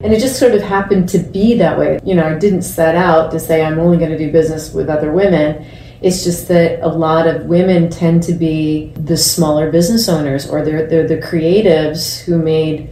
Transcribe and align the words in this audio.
And 0.00 0.12
it 0.12 0.20
just 0.20 0.38
sort 0.38 0.54
of 0.54 0.62
happened 0.62 1.08
to 1.08 1.18
be 1.18 1.54
that 1.54 1.76
way. 1.76 1.98
You 2.04 2.14
know, 2.14 2.24
I 2.24 2.38
didn't 2.38 2.62
set 2.62 2.94
out 2.94 3.32
to 3.32 3.40
say 3.40 3.64
I'm 3.64 3.80
only 3.80 3.98
going 3.98 4.12
to 4.12 4.16
do 4.16 4.30
business 4.30 4.72
with 4.72 4.88
other 4.88 5.10
women. 5.10 5.66
It's 6.02 6.22
just 6.22 6.46
that 6.46 6.78
a 6.82 6.88
lot 6.88 7.26
of 7.26 7.46
women 7.46 7.90
tend 7.90 8.22
to 8.22 8.32
be 8.32 8.92
the 8.94 9.16
smaller 9.16 9.72
business 9.72 10.08
owners 10.08 10.48
or 10.48 10.64
they're, 10.64 10.86
they're 10.86 11.08
the 11.08 11.16
creatives 11.16 12.20
who 12.20 12.38
made 12.38 12.90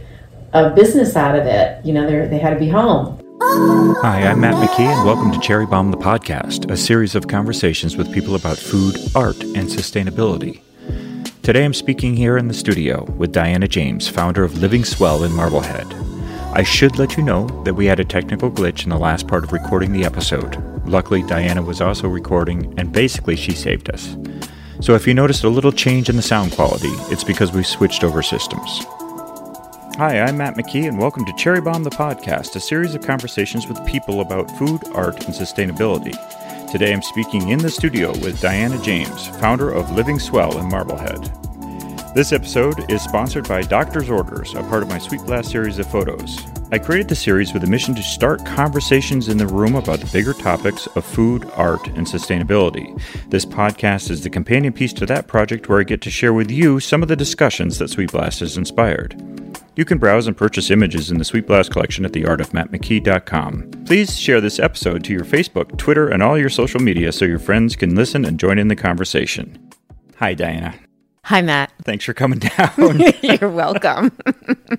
a 0.51 0.71
business 0.71 1.15
out 1.15 1.39
of 1.39 1.45
it. 1.45 1.85
You 1.85 1.93
know, 1.93 2.05
they 2.05 2.27
they 2.27 2.39
had 2.39 2.49
to 2.49 2.59
be 2.59 2.67
home. 2.67 3.17
Hi, 4.01 4.23
I'm 4.23 4.41
Matt 4.41 4.55
McKee, 4.55 4.93
and 4.93 5.05
welcome 5.05 5.31
to 5.31 5.39
Cherry 5.39 5.65
Bomb 5.65 5.91
the 5.91 5.97
Podcast, 5.97 6.69
a 6.69 6.75
series 6.75 7.15
of 7.15 7.29
conversations 7.29 7.95
with 7.95 8.11
people 8.13 8.35
about 8.35 8.57
food, 8.57 8.97
art, 9.15 9.41
and 9.41 9.69
sustainability. 9.69 10.59
Today 11.41 11.63
I'm 11.63 11.73
speaking 11.73 12.17
here 12.17 12.37
in 12.37 12.49
the 12.49 12.53
studio 12.53 13.05
with 13.11 13.31
Diana 13.31 13.69
James, 13.69 14.09
founder 14.09 14.43
of 14.43 14.57
Living 14.57 14.83
Swell 14.83 15.23
in 15.23 15.31
Marblehead. 15.31 16.06
I 16.57 16.63
should 16.63 16.97
let 16.97 17.17
you 17.17 17.21
know 17.21 17.45
that 17.65 17.75
we 17.75 17.85
had 17.85 17.99
a 17.99 18.03
technical 18.03 18.49
glitch 18.49 18.83
in 18.83 18.89
the 18.89 18.97
last 18.97 19.27
part 19.27 19.43
of 19.43 19.53
recording 19.53 19.91
the 19.91 20.03
episode. 20.03 20.57
Luckily, 20.87 21.21
Diana 21.21 21.61
was 21.61 21.81
also 21.81 22.07
recording, 22.07 22.73
and 22.79 22.91
basically, 22.91 23.35
she 23.35 23.51
saved 23.51 23.91
us. 23.91 24.17
So 24.81 24.95
if 24.95 25.05
you 25.05 25.13
noticed 25.13 25.43
a 25.43 25.49
little 25.49 25.71
change 25.71 26.09
in 26.09 26.15
the 26.15 26.23
sound 26.23 26.53
quality, 26.53 26.89
it's 27.11 27.23
because 27.23 27.51
we 27.51 27.61
switched 27.61 28.03
over 28.03 28.23
systems. 28.23 28.85
Hi, 29.97 30.19
I'm 30.19 30.37
Matt 30.37 30.55
McKee, 30.55 30.87
and 30.87 30.97
welcome 30.97 31.25
to 31.25 31.33
Cherry 31.37 31.61
Bomb 31.61 31.83
the 31.83 31.91
Podcast, 31.91 32.55
a 32.55 32.59
series 32.59 32.95
of 32.95 33.05
conversations 33.05 33.67
with 33.67 33.85
people 33.85 34.21
about 34.21 34.49
food, 34.57 34.81
art, 34.95 35.25
and 35.25 35.35
sustainability. 35.35 36.17
Today 36.71 36.91
I'm 36.91 37.03
speaking 37.03 37.49
in 37.49 37.59
the 37.59 37.69
studio 37.69 38.13
with 38.17 38.41
Diana 38.41 38.81
James, 38.81 39.27
founder 39.27 39.69
of 39.69 39.91
Living 39.91 40.17
Swell 40.17 40.57
in 40.57 40.67
Marblehead. 40.69 41.46
This 42.15 42.31
episode 42.33 42.91
is 42.91 43.03
sponsored 43.03 43.47
by 43.47 43.61
Doctor's 43.61 44.09
Orders, 44.09 44.53
a 44.55 44.63
part 44.63 44.81
of 44.81 44.89
my 44.89 44.97
Sweet 44.97 45.21
Blast 45.21 45.51
series 45.51 45.77
of 45.77 45.89
photos. 45.91 46.39
I 46.71 46.79
created 46.79 47.09
the 47.09 47.15
series 47.15 47.53
with 47.53 47.63
a 47.63 47.67
mission 47.67 47.93
to 47.93 48.01
start 48.01 48.43
conversations 48.43 49.29
in 49.29 49.37
the 49.37 49.45
room 49.45 49.75
about 49.75 49.99
the 49.99 50.09
bigger 50.11 50.33
topics 50.33 50.87
of 50.87 51.05
food, 51.05 51.47
art, 51.53 51.85
and 51.89 52.07
sustainability. 52.07 52.99
This 53.29 53.45
podcast 53.45 54.09
is 54.09 54.23
the 54.23 54.31
companion 54.31 54.73
piece 54.73 54.93
to 54.93 55.05
that 55.05 55.27
project 55.27 55.69
where 55.69 55.79
I 55.79 55.83
get 55.83 56.01
to 56.01 56.09
share 56.09 56.33
with 56.33 56.49
you 56.49 56.79
some 56.79 57.03
of 57.03 57.07
the 57.07 57.15
discussions 57.15 57.77
that 57.77 57.89
Sweet 57.89 58.11
Blast 58.11 58.39
has 58.39 58.57
inspired. 58.57 59.21
You 59.75 59.85
can 59.85 59.99
browse 59.99 60.25
and 60.25 60.35
purchase 60.35 60.71
images 60.71 61.11
in 61.11 61.19
the 61.19 61.25
Sweet 61.25 61.45
Blast 61.45 61.71
collection 61.71 62.03
at 62.03 62.13
theartofmattmckee.com. 62.13 63.71
Please 63.85 64.17
share 64.17 64.41
this 64.41 64.57
episode 64.57 65.03
to 65.03 65.13
your 65.13 65.25
Facebook, 65.25 65.77
Twitter, 65.77 66.09
and 66.09 66.23
all 66.23 66.37
your 66.37 66.49
social 66.49 66.81
media 66.81 67.11
so 67.11 67.25
your 67.25 67.37
friends 67.37 67.75
can 67.75 67.93
listen 67.93 68.25
and 68.25 68.39
join 68.39 68.57
in 68.57 68.69
the 68.69 68.75
conversation. 68.75 69.71
Hi, 70.15 70.33
Diana. 70.33 70.73
Hi, 71.27 71.41
Matt. 71.41 71.73
Thanks 71.83 72.05
for 72.05 72.13
coming 72.13 72.39
down. 72.39 73.01
You're 73.21 73.49
welcome. 73.49 74.17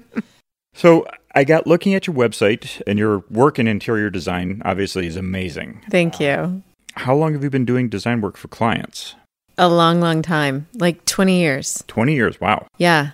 so, 0.74 1.06
I 1.34 1.44
got 1.44 1.66
looking 1.66 1.92
at 1.92 2.06
your 2.06 2.16
website, 2.16 2.80
and 2.86 2.98
your 2.98 3.18
work 3.30 3.58
in 3.58 3.68
interior 3.68 4.08
design 4.08 4.62
obviously 4.64 5.06
is 5.06 5.14
amazing. 5.14 5.82
Thank 5.90 6.18
you. 6.18 6.28
Uh, 6.28 6.50
how 6.94 7.14
long 7.14 7.34
have 7.34 7.44
you 7.44 7.50
been 7.50 7.66
doing 7.66 7.90
design 7.90 8.22
work 8.22 8.38
for 8.38 8.48
clients? 8.48 9.14
A 9.58 9.68
long, 9.68 10.00
long 10.00 10.22
time. 10.22 10.66
Like 10.72 11.04
20 11.04 11.38
years. 11.38 11.84
20 11.86 12.14
years. 12.14 12.40
Wow. 12.40 12.66
Yeah. 12.78 13.10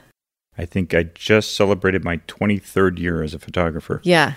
I 0.56 0.64
think 0.64 0.94
I 0.94 1.02
just 1.02 1.56
celebrated 1.56 2.04
my 2.04 2.18
23rd 2.28 3.00
year 3.00 3.20
as 3.24 3.34
a 3.34 3.40
photographer. 3.40 4.00
Yeah. 4.04 4.34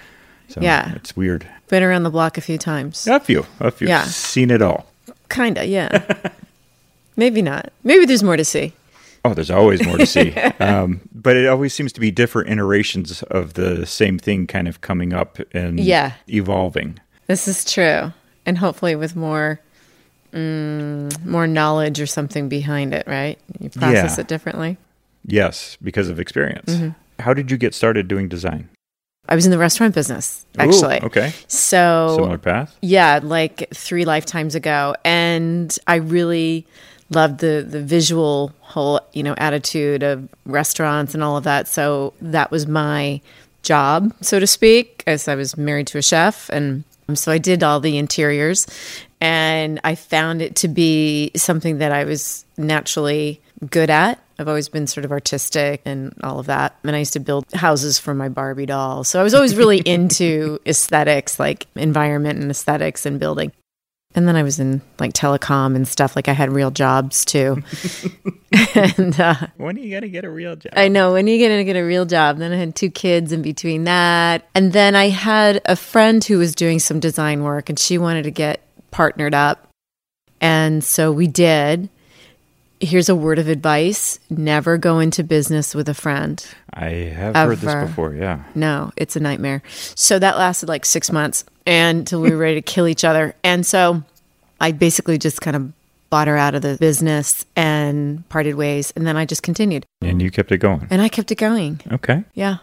So 0.48 0.60
Yeah. 0.60 0.96
It's 0.96 1.16
weird. 1.16 1.48
Been 1.68 1.84
around 1.84 2.02
the 2.02 2.10
block 2.10 2.40
a 2.40 2.42
few 2.42 2.58
times. 2.58 3.06
A 3.06 3.20
few. 3.20 3.46
A 3.60 3.70
few. 3.70 3.90
Yeah. 3.90 4.06
Seen 4.06 4.50
it 4.50 4.64
all. 4.64 4.88
Kinda, 5.30 5.68
yeah. 5.68 6.32
Maybe 7.16 7.44
not. 7.44 7.72
Maybe 7.84 8.06
there's 8.06 8.24
more 8.24 8.38
to 8.38 8.46
see. 8.46 8.74
Oh, 9.26 9.34
there's 9.34 9.52
always 9.52 9.86
more 9.86 9.98
to 9.98 10.06
see. 10.06 10.34
um, 10.60 11.02
but 11.14 11.36
it 11.36 11.48
always 11.48 11.74
seems 11.74 11.92
to 11.94 12.00
be 12.00 12.12
different 12.12 12.50
iterations 12.50 13.24
of 13.24 13.54
the 13.56 13.86
same 13.86 14.18
thing 14.18 14.48
kind 14.48 14.68
of 14.68 14.82
coming 14.82 15.14
up 15.14 15.40
and 15.54 15.80
Yeah. 15.80 16.14
evolving. 16.30 17.00
This 17.28 17.48
is 17.48 17.66
true. 17.66 18.14
And 18.46 18.58
hopefully 18.58 18.96
with 18.96 19.16
more 19.16 19.60
mm, 20.34 21.26
more 21.26 21.48
knowledge 21.48 22.00
or 22.00 22.06
something 22.06 22.50
behind 22.50 22.94
it, 22.94 23.06
right? 23.08 23.40
You 23.60 23.70
process 23.70 24.18
Yeah. 24.18 24.22
it 24.22 24.28
differently. 24.28 24.78
Yes, 25.26 25.78
because 25.82 26.10
of 26.10 26.20
experience. 26.20 26.74
Mm-hmm. 26.74 26.90
How 27.22 27.34
did 27.34 27.52
you 27.52 27.58
get 27.58 27.74
started 27.74 28.08
doing 28.08 28.28
design? 28.28 28.70
I 29.30 29.36
was 29.36 29.46
in 29.46 29.52
the 29.52 29.58
restaurant 29.58 29.94
business, 29.94 30.46
Ooh, 30.58 30.62
actually. 30.62 31.02
okay. 31.04 31.34
So 31.48 32.14
Similar 32.16 32.38
path? 32.38 32.78
Yeah, 32.82 33.20
like 33.22 33.68
three 33.74 34.06
lifetimes 34.06 34.56
ago. 34.56 34.96
And 35.04 35.76
I 35.86 35.96
really 35.96 36.66
loved 37.10 37.40
the 37.40 37.66
the 37.68 37.82
visual 37.82 38.52
whole, 38.60 39.00
you 39.14 39.24
know, 39.24 39.36
attitude 39.38 40.04
of 40.04 40.28
restaurants 40.46 41.14
and 41.14 41.24
all 41.24 41.38
of 41.38 41.44
that. 41.46 41.68
So 41.68 42.14
that 42.22 42.52
was 42.52 42.68
my 42.68 43.22
job, 43.64 44.14
so 44.22 44.40
to 44.40 44.48
speak, 44.48 45.04
as 45.08 45.28
I 45.28 45.36
was 45.36 45.58
married 45.58 45.88
to 45.88 45.98
a 45.98 46.02
chef 46.02 46.50
and 46.50 46.84
so 47.14 47.32
I 47.32 47.38
did 47.38 47.64
all 47.64 47.80
the 47.80 47.98
interiors 47.98 48.68
and 49.22 49.80
I 49.84 49.96
found 49.96 50.42
it 50.42 50.58
to 50.58 50.68
be 50.68 51.32
something 51.36 51.78
that 51.78 51.92
I 51.92 52.04
was 52.04 52.46
naturally 52.58 53.42
good 53.70 53.90
at. 53.90 54.20
I've 54.40 54.48
always 54.48 54.70
been 54.70 54.86
sort 54.86 55.06
of 55.06 55.12
artistic 55.12 55.82
and 55.86 56.14
all 56.22 56.40
of 56.40 56.46
that. 56.46 56.76
And 56.84 56.96
I 56.96 57.00
used 57.00 57.14
to 57.14 57.20
build 57.20 57.46
houses 57.54 57.98
for 57.98 58.14
my 58.14 58.30
Barbie 58.30 58.68
doll. 58.68 59.04
So 59.04 59.20
I 59.20 59.24
was 59.24 59.34
always 59.34 59.56
really 59.56 59.80
into 59.86 60.60
aesthetics, 60.66 61.40
like 61.40 61.66
environment 61.76 62.40
and 62.40 62.52
aesthetics 62.52 63.06
and 63.06 63.20
building. 63.20 63.52
And 64.18 64.28
then 64.28 64.36
I 64.36 64.42
was 64.42 64.60
in 64.60 64.82
like 64.98 65.14
telecom 65.14 65.76
and 65.76 65.88
stuff. 65.88 66.16
Like 66.16 66.28
I 66.28 66.32
had 66.34 66.52
real 66.52 66.72
jobs 66.72 67.24
too. 67.24 67.62
and 68.74 69.20
uh, 69.20 69.36
When 69.58 69.78
are 69.78 69.80
you 69.80 70.02
to 70.02 70.10
get 70.10 70.26
a 70.26 70.30
real 70.32 70.56
job? 70.56 70.74
I 70.76 70.88
know 70.88 71.14
when 71.14 71.30
are 71.30 71.32
you 71.32 71.48
to 71.48 71.64
get 71.64 71.76
a 71.76 71.84
real 71.84 72.04
job? 72.04 72.40
Then 72.40 72.52
I 72.52 72.56
had 72.56 72.76
two 72.76 72.90
kids 72.90 73.32
in 73.32 73.44
between 73.44 73.84
that. 73.84 74.50
And 74.56 74.74
then 74.74 74.96
I 74.96 75.10
had 75.10 75.62
a 75.66 75.76
friend 75.76 76.24
who 76.24 76.40
was 76.40 76.56
doing 76.56 76.80
some 76.80 77.00
design 77.00 77.44
work 77.44 77.70
and 77.70 77.78
she 77.78 78.00
wanted 78.00 78.24
to 78.24 78.32
get 78.32 78.68
partnered 78.90 79.36
up. 79.36 79.68
And 80.42 80.84
so 80.84 81.12
we 81.12 81.28
did. 81.28 81.88
Here's 82.80 83.10
a 83.10 83.16
word 83.16 83.40
of 83.40 83.48
advice 83.48 84.20
never 84.30 84.78
go 84.78 85.00
into 85.00 85.24
business 85.24 85.74
with 85.74 85.90
a 85.90 85.94
friend. 85.96 86.46
I 86.74 86.90
have 86.90 87.36
heard 87.36 87.58
this 87.58 87.90
before, 87.90 88.14
yeah. 88.14 88.44
No, 88.54 88.92
it's 88.96 89.16
a 89.16 89.20
nightmare. 89.20 89.64
So 89.96 90.20
that 90.20 90.38
lasted 90.38 90.70
like 90.70 90.86
six 90.86 91.12
months 91.12 91.44
and 91.66 92.00
until 92.00 92.22
we 92.22 92.30
were 92.30 92.38
ready 92.38 92.56
to 92.56 92.62
kill 92.62 92.88
each 92.88 93.04
other. 93.04 93.36
And 93.44 93.66
so 93.66 94.04
I 94.62 94.72
basically 94.74 95.18
just 95.18 95.42
kind 95.42 95.56
of 95.56 95.74
bought 96.10 96.28
her 96.28 96.38
out 96.38 96.56
of 96.56 96.62
the 96.62 96.78
business 96.78 97.46
and 97.56 98.28
parted 98.30 98.56
ways. 98.56 98.94
And 98.96 99.06
then 99.08 99.18
I 99.18 99.26
just 99.26 99.44
continued 99.44 99.86
And 100.02 100.22
you 100.22 100.30
kept 100.32 100.52
it 100.52 100.60
going. 100.60 100.88
and 100.90 101.02
I 101.02 101.10
kept 101.10 101.32
it 101.32 101.36
going. 101.36 101.82
Okay. 101.92 102.24
Yeah. 102.36 102.58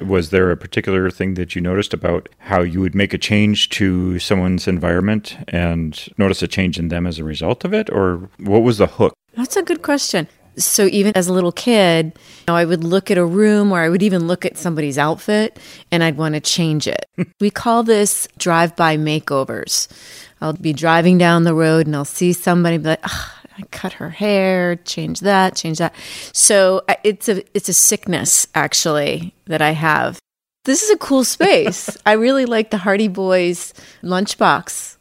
Was 0.00 0.30
there 0.30 0.50
a 0.50 0.56
particular 0.56 1.10
thing 1.10 1.34
that 1.34 1.54
you 1.54 1.60
noticed 1.60 1.92
about 1.92 2.28
how 2.38 2.62
you 2.62 2.80
would 2.80 2.94
make 2.94 3.12
a 3.14 3.18
change 3.18 3.68
to 3.70 4.18
someone's 4.18 4.66
environment 4.66 5.36
and 5.48 6.08
notice 6.18 6.42
a 6.42 6.48
change 6.48 6.78
in 6.78 6.88
them 6.88 7.06
as 7.06 7.18
a 7.18 7.24
result 7.24 7.64
of 7.64 7.74
it? 7.74 7.90
Or 7.90 8.28
what 8.38 8.62
was 8.62 8.78
the 8.78 8.86
hook? 8.86 9.14
That's 9.36 9.56
a 9.56 9.62
good 9.62 9.82
question. 9.82 10.28
So 10.56 10.86
even 10.86 11.12
as 11.14 11.28
a 11.28 11.32
little 11.32 11.52
kid, 11.52 12.06
you 12.16 12.44
know, 12.48 12.56
I 12.56 12.64
would 12.64 12.82
look 12.82 13.10
at 13.10 13.18
a 13.18 13.24
room 13.24 13.72
or 13.72 13.80
I 13.80 13.88
would 13.88 14.02
even 14.02 14.26
look 14.26 14.44
at 14.44 14.58
somebody's 14.58 14.98
outfit 14.98 15.58
and 15.90 16.02
I'd 16.02 16.16
want 16.16 16.34
to 16.34 16.40
change 16.40 16.88
it. 16.88 17.06
we 17.40 17.50
call 17.50 17.82
this 17.82 18.26
drive-by 18.36 18.96
makeovers. 18.96 19.88
I'll 20.40 20.52
be 20.52 20.72
driving 20.72 21.18
down 21.18 21.44
the 21.44 21.54
road 21.54 21.86
and 21.86 21.94
I'll 21.94 22.04
see 22.04 22.32
somebody 22.32 22.78
be 22.78 22.84
like, 22.88 23.00
"Ah, 23.04 23.39
I 23.60 23.66
cut 23.70 23.94
her 23.94 24.10
hair, 24.10 24.76
change 24.76 25.20
that, 25.20 25.56
change 25.56 25.78
that. 25.78 25.94
So 26.32 26.82
uh, 26.88 26.94
it's 27.04 27.28
a 27.28 27.44
it's 27.56 27.68
a 27.68 27.74
sickness 27.74 28.46
actually 28.54 29.34
that 29.46 29.60
I 29.62 29.72
have. 29.72 30.18
This 30.64 30.82
is 30.82 30.90
a 30.90 30.98
cool 30.98 31.24
space. 31.24 31.96
I 32.06 32.12
really 32.12 32.44
like 32.44 32.70
the 32.70 32.78
Hardy 32.78 33.08
Boys 33.08 33.74
lunchbox. 34.02 34.96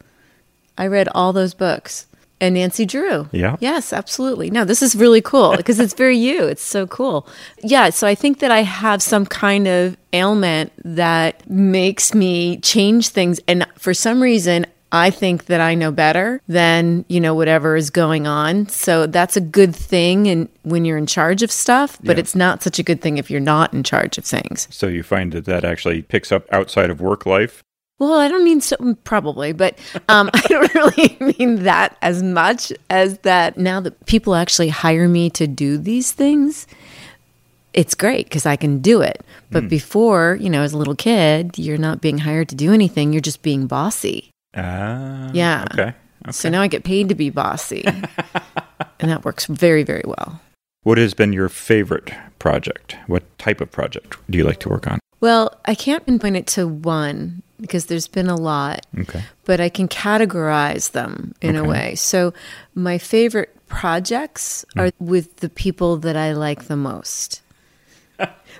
I 0.77 0.87
read 0.87 1.09
all 1.13 1.33
those 1.33 1.53
books. 1.53 2.05
And 2.41 2.55
Nancy 2.55 2.85
Drew. 2.85 3.27
Yeah. 3.33 3.57
Yes, 3.59 3.91
absolutely. 3.91 4.49
No, 4.49 4.63
this 4.63 4.81
is 4.81 4.95
really 4.95 5.19
cool 5.19 5.57
because 5.57 5.77
it's 5.77 5.93
very 5.93 6.17
you. 6.17 6.45
It's 6.45 6.61
so 6.61 6.87
cool. 6.87 7.27
Yeah. 7.61 7.89
So 7.89 8.07
I 8.07 8.15
think 8.15 8.39
that 8.39 8.49
I 8.49 8.63
have 8.63 9.01
some 9.01 9.25
kind 9.25 9.67
of 9.67 9.97
ailment 10.13 10.71
that 10.85 11.49
makes 11.49 12.13
me 12.13 12.59
change 12.59 13.09
things. 13.09 13.41
And 13.45 13.67
for 13.77 13.93
some 13.93 14.23
reason, 14.23 14.67
I 14.91 15.11
think 15.11 15.45
that 15.45 15.61
I 15.61 15.75
know 15.75 15.91
better 15.91 16.41
than, 16.47 17.05
you 17.09 17.19
know, 17.19 17.35
whatever 17.35 17.75
is 17.75 17.89
going 17.91 18.25
on. 18.25 18.67
So 18.69 19.05
that's 19.05 19.37
a 19.37 19.41
good 19.41 19.75
thing 19.75 20.27
and 20.27 20.49
when 20.63 20.83
you're 20.83 20.97
in 20.97 21.05
charge 21.05 21.43
of 21.43 21.51
stuff, 21.51 21.99
but 22.03 22.17
Yeah. 22.17 22.21
it's 22.21 22.35
not 22.35 22.63
such 22.63 22.79
a 22.79 22.83
good 22.83 22.99
thing 22.99 23.17
if 23.19 23.29
you're 23.29 23.39
not 23.39 23.71
in 23.73 23.83
charge 23.83 24.17
of 24.17 24.25
things. 24.25 24.67
So 24.71 24.87
you 24.87 25.03
find 25.03 25.31
that 25.33 25.45
that 25.45 25.63
actually 25.63 26.01
picks 26.01 26.31
up 26.31 26.45
outside 26.51 26.89
of 26.89 27.01
work 27.01 27.25
life? 27.27 27.61
Well, 27.99 28.13
I 28.13 28.29
don't 28.29 28.43
mean 28.45 28.61
so, 28.61 28.77
probably, 29.03 29.51
but 29.51 29.77
um, 30.07 30.29
I 30.33 30.41
don't 30.47 30.73
really 30.73 31.17
mean 31.37 31.63
that 31.63 31.95
as 32.01 32.23
much 32.23 32.71
as 32.89 33.19
that 33.19 33.57
now 33.57 33.79
that 33.81 34.05
people 34.07 34.33
actually 34.35 34.69
hire 34.69 35.07
me 35.07 35.29
to 35.31 35.45
do 35.45 35.77
these 35.77 36.11
things, 36.13 36.65
it's 37.73 37.93
great 37.93 38.25
because 38.25 38.45
I 38.47 38.55
can 38.55 38.79
do 38.79 39.01
it. 39.01 39.23
But 39.51 39.67
before, 39.69 40.37
you 40.39 40.49
know, 40.49 40.61
as 40.63 40.73
a 40.73 40.77
little 40.77 40.95
kid, 40.95 41.57
you're 41.57 41.77
not 41.77 42.01
being 42.01 42.19
hired 42.19 42.49
to 42.49 42.55
do 42.55 42.71
anything, 42.73 43.13
you're 43.13 43.21
just 43.21 43.41
being 43.41 43.67
bossy. 43.67 44.31
Ah. 44.55 45.29
Yeah. 45.33 45.65
Okay. 45.71 45.81
okay. 45.83 46.31
So 46.31 46.49
now 46.49 46.61
I 46.61 46.67
get 46.67 46.83
paid 46.83 47.09
to 47.09 47.15
be 47.15 47.29
bossy. 47.29 47.83
and 48.99 49.09
that 49.11 49.23
works 49.25 49.45
very, 49.45 49.83
very 49.83 50.03
well. 50.05 50.41
What 50.83 50.97
has 50.97 51.13
been 51.13 51.33
your 51.33 51.49
favorite 51.49 52.11
project? 52.39 52.97
What 53.07 53.23
type 53.37 53.61
of 53.61 53.71
project 53.71 54.17
do 54.29 54.37
you 54.37 54.43
like 54.43 54.59
to 54.61 54.69
work 54.69 54.87
on? 54.87 54.99
Well, 55.21 55.59
I 55.65 55.75
can't 55.75 56.05
pinpoint 56.05 56.37
it 56.37 56.47
to 56.47 56.67
one 56.67 57.43
because 57.59 57.87
there's 57.87 58.07
been 58.07 58.29
a 58.29 58.37
lot, 58.37 58.85
Okay. 58.97 59.21
but 59.43 59.59
I 59.59 59.67
can 59.67 59.89
categorize 59.89 60.91
them 60.91 61.33
in 61.41 61.57
a 61.57 61.59
Okay. 61.61 61.69
way. 61.69 61.95
So 61.95 62.33
my 62.73 62.97
favorite 62.97 63.53
projects 63.67 64.63
are 64.77 64.91
with 64.99 65.37
the 65.37 65.49
people 65.49 65.97
that 65.97 66.15
I 66.15 66.31
like 66.31 66.65
the 66.67 66.77
most. 66.77 67.41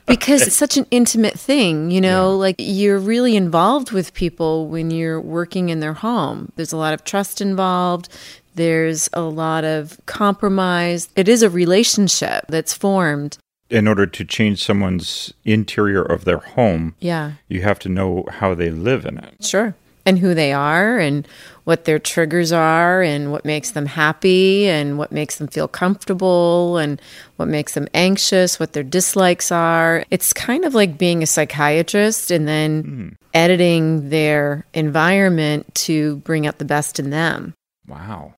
Because 0.05 0.41
it's 0.41 0.55
such 0.55 0.77
an 0.77 0.85
intimate 0.91 1.37
thing, 1.39 1.91
you 1.91 2.01
know, 2.01 2.35
like 2.35 2.55
you're 2.57 2.99
really 2.99 3.35
involved 3.35 3.91
with 3.91 4.13
people 4.13 4.67
when 4.67 4.89
you're 4.91 5.21
working 5.21 5.69
in 5.69 5.79
their 5.79 5.93
home. 5.93 6.51
There's 6.55 6.71
a 6.73 6.77
lot 6.77 6.93
of 6.93 7.03
trust 7.03 7.41
involved. 7.41 8.09
There's 8.55 9.09
a 9.13 9.21
lot 9.21 9.63
of 9.63 9.99
compromise. 10.05 11.09
It 11.15 11.27
is 11.29 11.43
a 11.43 11.49
relationship 11.49 12.45
that's 12.49 12.73
formed. 12.73 13.37
In 13.69 13.87
order 13.87 14.07
to 14.07 14.25
change 14.25 14.63
someone's 14.63 15.31
interior 15.45 16.01
of 16.01 16.25
their 16.25 16.39
home, 16.39 16.95
Yeah. 16.99 17.33
you 17.47 17.61
have 17.61 17.77
to 17.79 17.89
know 17.89 18.25
how 18.29 18.55
they 18.55 18.71
live 18.71 19.05
in 19.05 19.19
it. 19.19 19.45
Sure. 19.45 19.75
And 20.05 20.17
who 20.17 20.33
they 20.33 20.53
are 20.53 20.97
and 20.97 21.27
what 21.65 21.85
their 21.85 21.99
triggers 21.99 22.51
are 22.51 23.03
and 23.03 23.31
what 23.31 23.45
makes 23.45 23.71
them 23.71 23.85
happy 23.85 24.67
and 24.67 24.97
what 24.97 25.11
makes 25.11 25.35
them 25.35 25.47
feel 25.47 25.67
comfortable 25.67 26.77
and 26.77 26.99
what 27.35 27.47
makes 27.47 27.75
them 27.75 27.87
anxious, 27.93 28.59
what 28.59 28.73
their 28.73 28.81
dislikes 28.81 29.51
are. 29.51 30.03
It's 30.09 30.33
kind 30.33 30.65
of 30.65 30.73
like 30.73 30.97
being 30.97 31.21
a 31.21 31.27
psychiatrist 31.27 32.31
and 32.31 32.47
then 32.47 32.83
hmm. 32.83 33.07
editing 33.35 34.09
their 34.09 34.65
environment 34.73 35.75
to 35.75 36.15
bring 36.17 36.47
out 36.47 36.57
the 36.57 36.65
best 36.65 36.99
in 36.99 37.11
them. 37.11 37.53
Wow. 37.87 38.33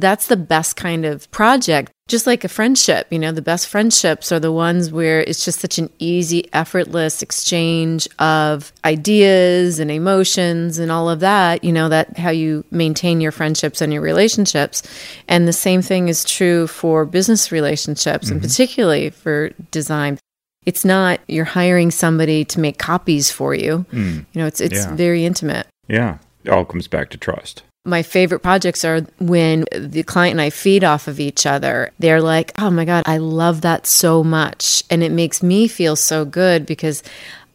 That's 0.00 0.28
the 0.28 0.36
best 0.36 0.76
kind 0.76 1.04
of 1.04 1.30
project. 1.30 1.92
Just 2.08 2.26
like 2.26 2.44
a 2.44 2.48
friendship, 2.48 3.06
you 3.10 3.18
know, 3.18 3.30
the 3.32 3.42
best 3.42 3.68
friendships 3.68 4.32
are 4.32 4.40
the 4.40 4.52
ones 4.52 4.90
where 4.90 5.20
it's 5.20 5.44
just 5.44 5.60
such 5.60 5.78
an 5.78 5.88
easy, 5.98 6.52
effortless 6.52 7.22
exchange 7.22 8.08
of 8.18 8.72
ideas 8.84 9.78
and 9.78 9.90
emotions 9.90 10.78
and 10.78 10.90
all 10.90 11.08
of 11.08 11.20
that, 11.20 11.62
you 11.62 11.72
know, 11.72 11.88
that 11.88 12.18
how 12.18 12.30
you 12.30 12.64
maintain 12.70 13.20
your 13.20 13.32
friendships 13.32 13.80
and 13.80 13.92
your 13.92 14.02
relationships. 14.02 14.82
And 15.28 15.46
the 15.46 15.52
same 15.52 15.80
thing 15.80 16.08
is 16.08 16.24
true 16.24 16.66
for 16.66 17.04
business 17.04 17.52
relationships 17.52 18.28
and 18.30 18.40
mm-hmm. 18.40 18.48
particularly 18.48 19.10
for 19.10 19.50
design. 19.70 20.18
It's 20.66 20.84
not 20.84 21.20
you're 21.28 21.44
hiring 21.44 21.90
somebody 21.90 22.44
to 22.46 22.60
make 22.60 22.78
copies 22.78 23.30
for 23.30 23.54
you. 23.54 23.84
Mm. 23.92 24.26
You 24.32 24.40
know, 24.40 24.46
it's 24.46 24.60
it's 24.60 24.84
Yeah. 24.84 24.94
very 24.94 25.24
intimate. 25.24 25.66
Yeah. 25.88 26.18
It 26.44 26.50
all 26.50 26.64
comes 26.64 26.88
back 26.88 27.10
to 27.10 27.18
trust. 27.18 27.62
My 27.84 28.02
favorite 28.02 28.40
projects 28.40 28.84
are 28.84 29.00
when 29.18 29.64
the 29.72 30.04
client 30.04 30.32
and 30.32 30.40
I 30.40 30.50
feed 30.50 30.84
off 30.84 31.08
of 31.08 31.18
each 31.18 31.46
other. 31.46 31.90
They're 31.98 32.22
like, 32.22 32.52
oh 32.58 32.70
my 32.70 32.84
God, 32.84 33.02
I 33.06 33.18
love 33.18 33.62
that 33.62 33.86
so 33.86 34.22
much. 34.22 34.84
And 34.88 35.02
it 35.02 35.10
makes 35.10 35.42
me 35.42 35.66
feel 35.66 35.96
so 35.96 36.24
good 36.24 36.64
because 36.64 37.02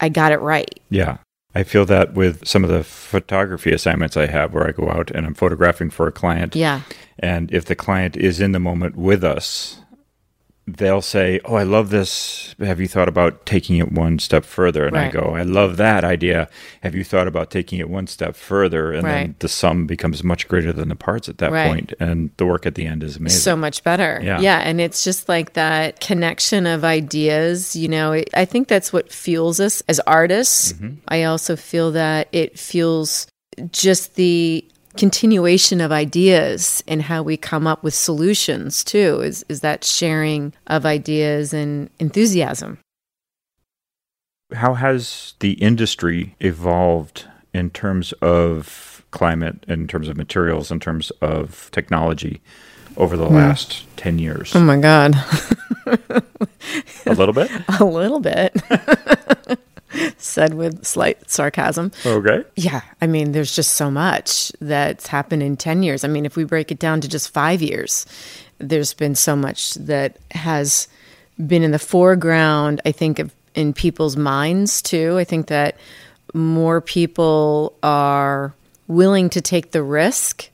I 0.01 0.09
got 0.09 0.33
it 0.33 0.41
right. 0.41 0.79
Yeah. 0.89 1.17
I 1.55 1.63
feel 1.63 1.85
that 1.85 2.13
with 2.13 2.45
some 2.47 2.63
of 2.63 2.69
the 2.69 2.83
photography 2.83 3.71
assignments 3.71 4.17
I 4.17 4.27
have 4.27 4.53
where 4.53 4.67
I 4.67 4.71
go 4.71 4.91
out 4.91 5.09
and 5.11 5.25
I'm 5.25 5.33
photographing 5.33 5.89
for 5.89 6.07
a 6.07 6.11
client. 6.11 6.55
Yeah. 6.55 6.81
And 7.19 7.51
if 7.51 7.65
the 7.65 7.75
client 7.75 8.15
is 8.15 8.39
in 8.39 8.51
the 8.51 8.59
moment 8.59 8.95
with 8.95 9.23
us, 9.23 9.81
they'll 10.67 11.01
say, 11.01 11.39
Oh, 11.45 11.55
I 11.55 11.63
love 11.63 11.89
this. 11.91 12.53
Have 12.59 12.81
you 12.81 12.87
thought 12.89 13.07
about 13.07 13.45
taking 13.45 13.77
it 13.77 13.91
one 13.91 14.19
step 14.19 14.43
further? 14.43 14.85
And 14.85 14.97
I 14.97 15.09
go, 15.09 15.33
I 15.35 15.43
love 15.43 15.77
that 15.77 16.03
idea. 16.03 16.49
Have 16.83 16.93
you 16.93 17.03
thought 17.05 17.27
about 17.27 17.49
taking 17.51 17.79
it 17.79 17.89
one 17.89 18.05
step 18.07 18.35
further? 18.35 18.91
And 18.91 19.07
then 19.07 19.35
the 19.39 19.47
sum 19.47 19.87
becomes 19.87 20.23
much 20.23 20.47
greater 20.47 20.73
than 20.73 20.89
the 20.89 20.95
parts 20.95 21.29
at 21.29 21.37
that 21.37 21.51
Right. 21.51 21.67
point, 21.69 21.93
And 21.99 22.31
the 22.37 22.45
work 22.45 22.65
at 22.65 22.75
the 22.75 22.85
end 22.85 23.01
is 23.01 23.15
amazing. 23.15 23.39
So 23.39 23.55
much 23.55 23.83
better. 23.83 24.19
Yeah. 24.21 24.39
Yeah. 24.41 24.57
And 24.59 24.81
it's 24.81 25.03
just 25.05 25.29
like 25.29 25.53
that 25.53 26.01
connection 26.01 26.65
of 26.67 26.83
ideas. 26.83 27.75
You 27.75 27.87
know, 27.87 28.11
it, 28.11 28.29
I 28.33 28.43
think 28.45 28.67
that's 28.67 28.91
what 28.91 29.11
fuels 29.11 29.59
us 29.61 29.81
as 29.87 29.99
artists. 30.01 30.73
Mm-hmm. 30.73 30.95
I 31.07 31.23
also 31.23 31.55
feel 31.55 31.91
that 31.93 32.27
it 32.33 32.59
fuels 32.59 33.27
just 33.71 34.15
the 34.15 34.67
continuation 34.97 35.79
of 35.79 35.91
ideas 35.91 36.83
and 36.87 37.01
how 37.01 37.23
we 37.23 37.37
come 37.37 37.67
up 37.67 37.83
with 37.83 37.93
solutions 37.93 38.83
too 38.83 39.21
is, 39.21 39.45
is 39.47 39.61
that 39.61 39.83
sharing 39.83 40.53
of 40.67 40.85
ideas 40.85 41.53
and 41.53 41.89
enthusiasm. 41.99 42.79
How 44.53 44.73
has 44.75 45.33
the 45.39 45.53
industry 45.53 46.35
evolved 46.39 47.25
in 47.53 47.69
terms 47.69 48.13
of 48.13 49.05
climate, 49.11 49.63
in 49.67 49.87
terms 49.87 50.07
of 50.07 50.17
materials, 50.17 50.71
in 50.71 50.79
terms 50.79 51.11
of 51.21 51.69
technology 51.71 52.41
over 52.95 53.17
the 53.17 53.27
hmm. 53.27 53.35
last 53.35 53.85
10 53.97 54.19
years? 54.19 54.55
Oh 54.55 54.61
my 54.61 54.77
God. 54.77 55.15
A 57.05 57.13
little 57.13 57.33
bit? 57.33 57.51
A 57.79 57.85
little 57.85 58.19
bit. 58.19 58.55
Said 60.17 60.53
with 60.53 60.85
slight 60.85 61.29
sarcasm. 61.29 61.91
Okay. 62.05 62.43
Yeah, 62.55 62.81
I 63.01 63.07
mean, 63.07 63.31
there's 63.31 63.55
just 63.55 63.73
so 63.73 63.89
much 63.89 64.51
that's 64.59 65.07
happened 65.07 65.43
in 65.43 65.57
10 65.57 65.83
years. 65.83 66.03
I 66.03 66.07
mean, 66.07 66.25
if 66.25 66.35
we 66.35 66.43
break 66.43 66.71
it 66.71 66.79
down 66.79 67.01
to 67.01 67.07
just 67.07 67.29
five 67.29 67.61
years, 67.61 68.05
there's 68.59 68.93
been 68.93 69.15
so 69.15 69.35
much 69.35 69.75
that 69.75 70.17
has 70.31 70.87
been 71.45 71.63
in 71.63 71.71
the 71.71 71.79
foreground, 71.79 72.81
I 72.85 72.91
think, 72.91 73.19
of, 73.19 73.33
in 73.55 73.73
people's 73.73 74.17
minds 74.17 74.81
too. 74.81 75.17
I 75.17 75.23
think 75.23 75.47
that 75.47 75.77
more 76.33 76.81
people 76.81 77.77
are 77.83 78.53
willing 78.87 79.29
to 79.29 79.41
take 79.41 79.71
the 79.71 79.83
risk 79.83 80.49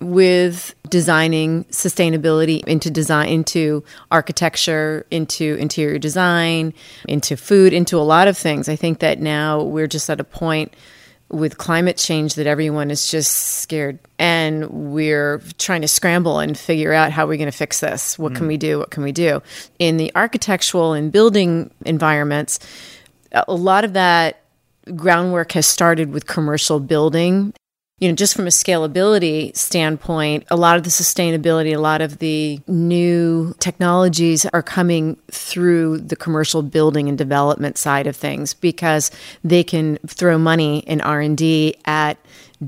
with 0.00 0.74
designing 0.88 1.64
sustainability 1.64 2.64
into 2.64 2.90
design 2.90 3.28
into 3.28 3.82
architecture 4.10 5.06
into 5.10 5.56
interior 5.56 5.98
design 5.98 6.72
into 7.08 7.36
food 7.36 7.72
into 7.72 7.98
a 7.98 8.00
lot 8.00 8.28
of 8.28 8.38
things. 8.38 8.68
I 8.68 8.76
think 8.76 9.00
that 9.00 9.20
now 9.20 9.62
we're 9.62 9.88
just 9.88 10.08
at 10.08 10.20
a 10.20 10.24
point 10.24 10.74
with 11.30 11.58
climate 11.58 11.98
change 11.98 12.36
that 12.36 12.46
everyone 12.46 12.90
is 12.90 13.10
just 13.10 13.60
scared. 13.60 13.98
And 14.18 14.66
we're 14.70 15.42
trying 15.58 15.82
to 15.82 15.88
scramble 15.88 16.38
and 16.38 16.56
figure 16.56 16.94
out 16.94 17.12
how 17.12 17.26
we're 17.26 17.36
going 17.36 17.50
to 17.50 17.56
fix 17.56 17.80
this. 17.80 18.18
What 18.18 18.34
can 18.34 18.46
we 18.46 18.56
mm. 18.56 18.60
do? 18.60 18.78
What 18.78 18.90
can 18.90 19.02
we 19.02 19.12
do? 19.12 19.42
In 19.78 19.98
the 19.98 20.10
architectural 20.14 20.94
and 20.94 21.12
building 21.12 21.70
environments 21.84 22.60
a 23.32 23.54
lot 23.54 23.84
of 23.84 23.92
that 23.92 24.42
groundwork 24.96 25.52
has 25.52 25.66
started 25.66 26.12
with 26.12 26.26
commercial 26.26 26.80
building 26.80 27.52
you 27.98 28.08
know, 28.08 28.14
just 28.14 28.36
from 28.36 28.46
a 28.46 28.50
scalability 28.50 29.56
standpoint, 29.56 30.44
a 30.50 30.56
lot 30.56 30.76
of 30.76 30.84
the 30.84 30.90
sustainability, 30.90 31.74
a 31.74 31.80
lot 31.80 32.00
of 32.00 32.18
the 32.18 32.60
new 32.68 33.54
technologies 33.58 34.46
are 34.46 34.62
coming 34.62 35.16
through 35.30 35.98
the 35.98 36.14
commercial 36.14 36.62
building 36.62 37.08
and 37.08 37.18
development 37.18 37.76
side 37.76 38.06
of 38.06 38.14
things 38.14 38.54
because 38.54 39.10
they 39.42 39.64
can 39.64 39.98
throw 40.06 40.38
money 40.38 40.78
in 40.80 41.00
R&D 41.00 41.74
at 41.86 42.18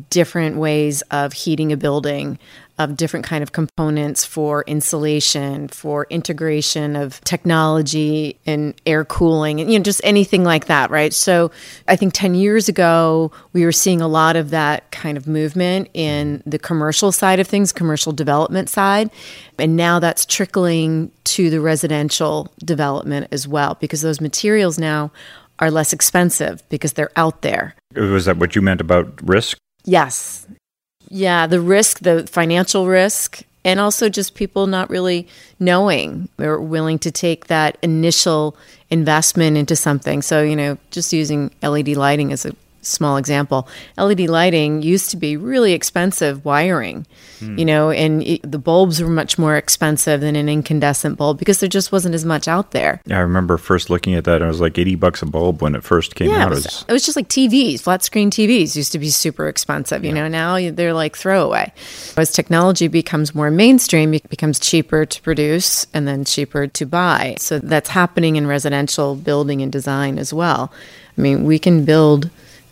different 0.09 0.57
ways 0.57 1.03
of 1.11 1.33
heating 1.33 1.73
a 1.73 1.77
building 1.77 2.39
of 2.79 2.97
different 2.97 3.27
kind 3.27 3.43
of 3.43 3.53
components 3.53 4.25
for 4.25 4.65
insulation 4.67 5.69
for 5.69 6.07
integration 6.09 6.97
of 6.97 7.21
technology 7.25 8.39
and 8.47 8.75
air 8.87 9.05
cooling 9.05 9.61
and 9.61 9.71
you 9.71 9.79
know 9.79 9.83
just 9.83 10.01
anything 10.03 10.45
like 10.45 10.67
that 10.67 10.91
right 10.91 11.13
so 11.13 11.51
i 11.89 11.97
think 11.97 12.15
10 12.15 12.35
years 12.35 12.69
ago 12.69 13.31
we 13.53 13.65
were 13.65 13.73
seeing 13.73 14.01
a 14.01 14.09
lot 14.09 14.37
of 14.37 14.51
that 14.51 14.91
kind 14.93 15.19
of 15.19 15.27
movement 15.27 15.89
in 15.93 16.43
the 16.47 16.59
commercial 16.59 17.13
side 17.13 17.41
of 17.41 17.47
things 17.47 17.73
commercial 17.73 18.13
development 18.13 18.71
side 18.71 19.11
and 19.59 19.77
now 19.77 19.99
that's 19.99 20.25
trickling 20.25 21.11
to 21.25 21.51
the 21.51 21.61
residential 21.61 22.51
development 22.65 23.27
as 23.31 23.47
well 23.47 23.77
because 23.81 24.01
those 24.01 24.21
materials 24.21 24.79
now 24.79 25.11
are 25.59 25.71
less 25.71 25.93
expensive 25.93 26.67
because 26.71 26.95
they're 26.95 27.13
out 27.17 27.43
there 27.43 27.75
Was 27.95 28.25
that 28.25 28.39
what 28.39 28.55
you 28.55 28.63
meant 28.63 28.81
about 28.81 29.21
risk? 29.29 29.59
Yes. 29.85 30.47
Yeah, 31.09 31.47
the 31.47 31.61
risk, 31.61 32.01
the 32.01 32.27
financial 32.27 32.87
risk, 32.87 33.43
and 33.65 33.81
also 33.81 34.09
just 34.09 34.35
people 34.35 34.67
not 34.67 34.89
really 34.91 35.27
knowing 35.59 36.29
or 36.39 36.61
willing 36.61 36.99
to 37.01 37.11
take 37.11 37.47
that 37.49 37.77
initial 37.83 38.57
investment 38.91 39.57
into 39.57 39.77
something. 39.77 40.23
So, 40.23 40.43
you 40.43 40.57
know, 40.57 40.79
just 40.91 41.13
using 41.13 41.51
LED 41.63 41.89
lighting 41.89 42.33
as 42.33 42.47
a 42.47 42.53
small 42.83 43.17
example, 43.17 43.69
LED 43.97 44.21
lighting 44.21 44.83
used 44.83 45.11
to 45.11 45.17
be 45.17 45.37
really 45.37 45.73
expensive 45.73 46.45
wiring, 46.45 47.07
hmm. 47.39 47.59
you 47.59 47.65
know, 47.65 47.91
and 47.91 48.23
it, 48.23 48.41
the 48.51 48.59
bulbs 48.59 49.03
were 49.03 49.09
much 49.11 49.39
more 49.39 49.57
expensive 49.57 50.21
than 50.21 50.37
an 50.37 50.49
incandescent 50.49 51.17
bulb 51.19 51.39
because 51.39 51.61
there 51.61 51.69
just 51.69 51.93
wasn't 51.93 52.15
as 52.15 52.25
much 52.25 52.49
out 52.49 52.71
there. 52.73 53.01
Yeah, 53.07 53.19
I 53.19 53.21
remember 53.21 53.59
first 53.59 53.91
looking 53.91 54.15
at 54.15 54.25
that. 54.25 54.37
and 54.37 54.45
It 54.45 54.49
was 54.49 54.61
like 54.61 54.79
80 54.79 54.95
bucks 54.97 55.23
a 55.23 55.27
bulb 55.27 55.63
when 55.63 55.75
it 55.75 55.85
first 55.85 56.15
came 56.15 56.31
Yeah, 56.31 56.47
out. 56.47 56.53
it 56.53 56.55
was, 56.57 56.85
it 56.89 56.93
was 56.93 57.05
just 57.05 57.17
like 57.17 57.29
TVs, 57.29 57.81
flat 57.81 58.03
screen 58.03 58.31
TVs 58.31 58.77
used 58.77 58.93
to 58.93 58.99
be 58.99 59.11
super 59.11 59.49
expensive. 59.49 60.05
You 60.05 60.13
know, 60.13 60.29
now 60.29 60.71
they're 60.71 60.95
like 60.95 61.17
throwaway. 61.17 61.73
As 62.17 62.33
technology 62.33 62.89
becomes 62.89 63.35
more 63.35 63.51
mainstream, 63.51 64.15
it 64.15 64.29
becomes 64.29 64.59
cheaper 64.59 65.07
to 65.07 65.23
produce 65.23 65.87
and 65.93 66.07
then 66.07 66.25
cheaper 66.25 66.67
to 66.67 66.87
buy. 66.87 67.37
So 67.39 67.59
that's 67.59 67.89
happening 67.91 68.37
in 68.37 68.47
residential 68.47 69.15
building 69.17 69.63
and 69.63 69.71
design 69.71 70.19
as 70.19 70.33
well. 70.33 70.73
I 71.17 71.21
mean, 71.21 71.45
we 71.45 71.59
can 71.59 71.85
build 71.85 72.31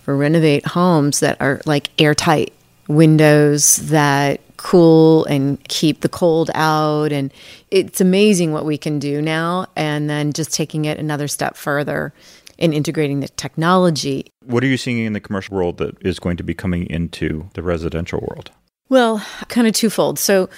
or 0.09 0.17
renovate 0.17 0.67
homes 0.67 1.21
that 1.21 1.37
are 1.41 1.61
like 1.67 1.91
airtight 2.01 2.53
windows 2.89 3.77
that 3.77 4.41
cool 4.57 5.25
and 5.27 5.63
keep 5.69 6.01
the 6.01 6.09
cold 6.09 6.51
out 6.55 7.13
and 7.13 7.33
it's 7.71 8.01
amazing 8.01 8.53
what 8.53 8.65
we 8.65 8.77
can 8.77 8.99
do 8.99 9.23
now 9.23 9.67
and 9.77 10.11
then 10.11 10.33
just 10.33 10.53
taking 10.53 10.87
it 10.87 10.99
another 10.99 11.29
step 11.29 11.57
further 11.57 12.13
and 12.59 12.75
integrating 12.75 13.21
the 13.21 13.29
technology. 13.29 14.33
What 14.45 14.65
are 14.65 14.67
you 14.67 14.77
seeing 14.77 14.99
in 14.99 15.13
the 15.13 15.21
commercial 15.21 15.57
world 15.57 15.77
that 15.79 15.97
is 16.05 16.19
going 16.19 16.37
to 16.39 16.43
be 16.43 16.55
coming 16.55 16.89
into 16.91 17.49
the 17.55 17.63
residential 17.63 18.19
world? 18.21 18.51
Well, 18.89 19.25
kind 19.49 19.67
of 19.67 19.75
twofold. 19.75 20.19
So, 20.19 20.49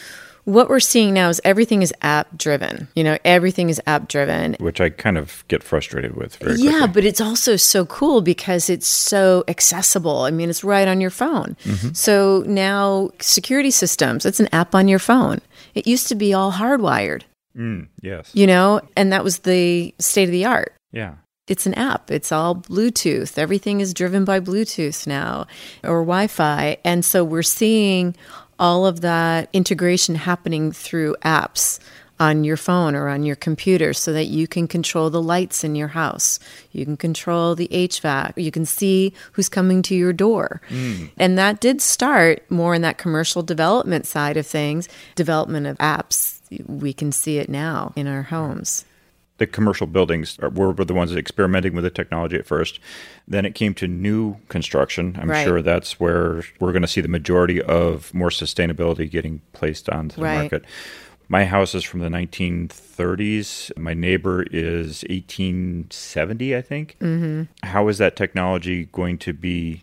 what 0.52 0.68
we're 0.68 0.80
seeing 0.80 1.14
now 1.14 1.28
is 1.28 1.40
everything 1.44 1.82
is 1.82 1.92
app 2.02 2.36
driven. 2.36 2.88
You 2.94 3.04
know, 3.04 3.18
everything 3.24 3.68
is 3.70 3.80
app 3.86 4.08
driven. 4.08 4.54
Which 4.60 4.80
I 4.80 4.90
kind 4.90 5.16
of 5.18 5.44
get 5.48 5.62
frustrated 5.62 6.16
with 6.16 6.36
very 6.36 6.56
Yeah, 6.56 6.86
but 6.86 7.04
it's 7.04 7.20
also 7.20 7.56
so 7.56 7.86
cool 7.86 8.20
because 8.20 8.68
it's 8.70 8.86
so 8.86 9.44
accessible. 9.48 10.22
I 10.22 10.30
mean, 10.30 10.50
it's 10.50 10.64
right 10.64 10.86
on 10.88 11.00
your 11.00 11.10
phone. 11.10 11.56
So 11.92 12.44
now 12.46 13.10
security 13.20 13.70
systems, 13.70 14.26
it's 14.26 14.40
an 14.40 14.48
app 14.52 14.74
on 14.74 14.88
your 14.88 14.98
phone. 14.98 15.40
It 15.74 15.86
used 15.86 16.08
to 16.08 16.14
be 16.14 16.34
all 16.34 16.52
hardwired, 16.52 17.22
Mm, 17.56 17.88
yes. 18.00 18.30
you 18.34 18.46
know, 18.46 18.80
and 18.96 19.12
that 19.12 19.24
was 19.24 19.40
the 19.40 19.94
state 19.98 20.24
of 20.24 20.30
the 20.32 20.44
art. 20.44 20.74
Yeah. 20.92 21.14
It's 21.48 21.66
an 21.66 21.74
app. 21.74 22.10
It's 22.12 22.30
all 22.30 22.54
Bluetooth. 22.54 23.36
Everything 23.36 23.80
is 23.80 23.92
driven 23.92 24.24
by 24.24 24.38
Bluetooth 24.38 25.06
now 25.06 25.46
or 25.82 26.00
Wi 26.02 26.28
Fi. 26.28 26.76
And 26.84 27.04
so 27.04 27.24
we're 27.24 27.42
seeing 27.42 28.14
all 28.60 28.86
of 28.86 29.00
that 29.00 29.48
integration 29.52 30.14
happening 30.14 30.70
through 30.70 31.16
apps 31.24 31.80
on 32.20 32.44
your 32.44 32.58
phone 32.58 32.94
or 32.94 33.08
on 33.08 33.22
your 33.22 33.34
computer 33.34 33.94
so 33.94 34.12
that 34.12 34.26
you 34.26 34.46
can 34.46 34.68
control 34.68 35.08
the 35.08 35.22
lights 35.22 35.64
in 35.64 35.74
your 35.74 35.88
house. 35.88 36.38
You 36.70 36.84
can 36.84 36.98
control 36.98 37.54
the 37.54 37.66
HVAC. 37.68 38.34
You 38.36 38.50
can 38.50 38.66
see 38.66 39.14
who's 39.32 39.48
coming 39.48 39.80
to 39.82 39.94
your 39.94 40.12
door. 40.12 40.60
Mm. 40.68 41.10
And 41.16 41.38
that 41.38 41.60
did 41.60 41.80
start 41.80 42.48
more 42.50 42.74
in 42.74 42.82
that 42.82 42.98
commercial 42.98 43.42
development 43.42 44.06
side 44.06 44.36
of 44.36 44.46
things, 44.46 44.86
development 45.14 45.66
of 45.66 45.78
apps. 45.78 46.40
We 46.66 46.92
can 46.92 47.10
see 47.10 47.38
it 47.38 47.48
now 47.48 47.94
in 47.96 48.06
our 48.06 48.22
homes. 48.22 48.84
The 49.40 49.46
commercial 49.46 49.86
buildings 49.86 50.36
were, 50.38 50.70
were 50.70 50.84
the 50.84 50.92
ones 50.92 51.16
experimenting 51.16 51.74
with 51.74 51.82
the 51.82 51.90
technology 51.90 52.36
at 52.36 52.46
first. 52.46 52.78
Then 53.26 53.46
it 53.46 53.54
came 53.54 53.72
to 53.74 53.88
new 53.88 54.36
construction. 54.48 55.16
I'm 55.18 55.30
Right. 55.30 55.42
sure 55.46 55.62
that's 55.62 55.98
where 55.98 56.42
we're 56.60 56.72
going 56.72 56.82
to 56.82 56.88
see 56.88 57.00
the 57.00 57.08
majority 57.08 57.60
of 57.62 58.12
more 58.12 58.28
sustainability 58.28 59.10
getting 59.10 59.40
placed 59.54 59.88
onto 59.88 60.16
the 60.16 60.22
Right. 60.22 60.38
market. 60.42 60.64
My 61.28 61.46
house 61.46 61.74
is 61.74 61.84
from 61.84 62.00
the 62.00 62.10
1930s. 62.10 63.70
My 63.78 63.94
neighbor 63.94 64.42
is 64.50 65.04
1870, 65.08 66.56
I 66.56 66.60
think. 66.60 66.96
Mm-hmm. 67.00 67.42
How 67.66 67.88
is 67.88 67.98
that 67.98 68.16
technology 68.16 68.86
going 68.92 69.16
to 69.18 69.32
be 69.32 69.82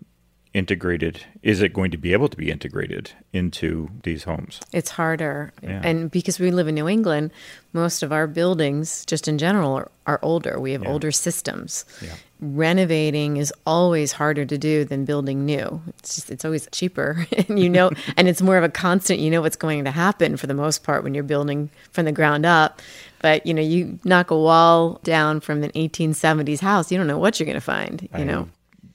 integrated? 0.53 1.23
Is 1.43 1.61
it 1.61 1.73
going 1.73 1.91
to 1.91 1.97
be 1.97 2.13
able 2.13 2.27
to 2.29 2.37
be 2.37 2.51
integrated 2.51 3.11
into 3.33 3.89
these 4.03 4.23
homes? 4.23 4.59
It's 4.73 4.91
harder. 4.91 5.53
Yeah. 5.61 5.81
And 5.83 6.09
because 6.09 6.39
we 6.39 6.51
live 6.51 6.67
in 6.67 6.75
New 6.75 6.87
England, 6.87 7.31
most 7.73 8.03
of 8.03 8.11
our 8.11 8.27
buildings, 8.27 9.05
just 9.05 9.27
in 9.27 9.37
general, 9.37 9.73
are, 9.73 9.91
are 10.05 10.19
older. 10.21 10.59
We 10.59 10.71
have 10.71 10.85
older 10.85 11.11
systems. 11.11 11.85
Yeah. 12.01 12.15
Renovating 12.39 13.37
is 13.37 13.53
always 13.65 14.11
harder 14.11 14.45
to 14.45 14.57
do 14.57 14.83
than 14.83 15.05
building 15.05 15.45
new. 15.45 15.81
It's 15.99 16.15
just, 16.15 16.31
it's 16.31 16.45
always 16.45 16.67
cheaper. 16.71 17.25
and 17.47 17.59
you 17.59 17.69
know, 17.69 17.91
and 18.17 18.27
it's 18.27 18.41
more 18.41 18.57
of 18.57 18.63
a 18.63 18.69
constant, 18.69 19.19
you 19.19 19.29
know 19.29 19.41
what's 19.41 19.55
going 19.55 19.85
to 19.85 19.91
happen 19.91 20.37
for 20.37 20.47
the 20.47 20.53
most 20.53 20.83
part 20.83 21.03
when 21.03 21.13
you're 21.13 21.23
building 21.23 21.69
from 21.91 22.05
the 22.05 22.11
ground 22.11 22.45
up. 22.45 22.81
But, 23.19 23.45
you 23.45 23.53
know, 23.53 23.61
you 23.61 23.99
knock 24.03 24.31
a 24.31 24.37
wall 24.37 24.99
down 25.03 25.39
from 25.39 25.63
an 25.63 25.71
1870s 25.71 26.59
house, 26.59 26.91
you 26.91 26.97
don't 26.97 27.07
know 27.07 27.17
what 27.17 27.39
you're 27.39 27.45
going 27.45 27.55
to 27.55 27.61
find, 27.61 28.07
you 28.17 28.25
know. 28.25 28.49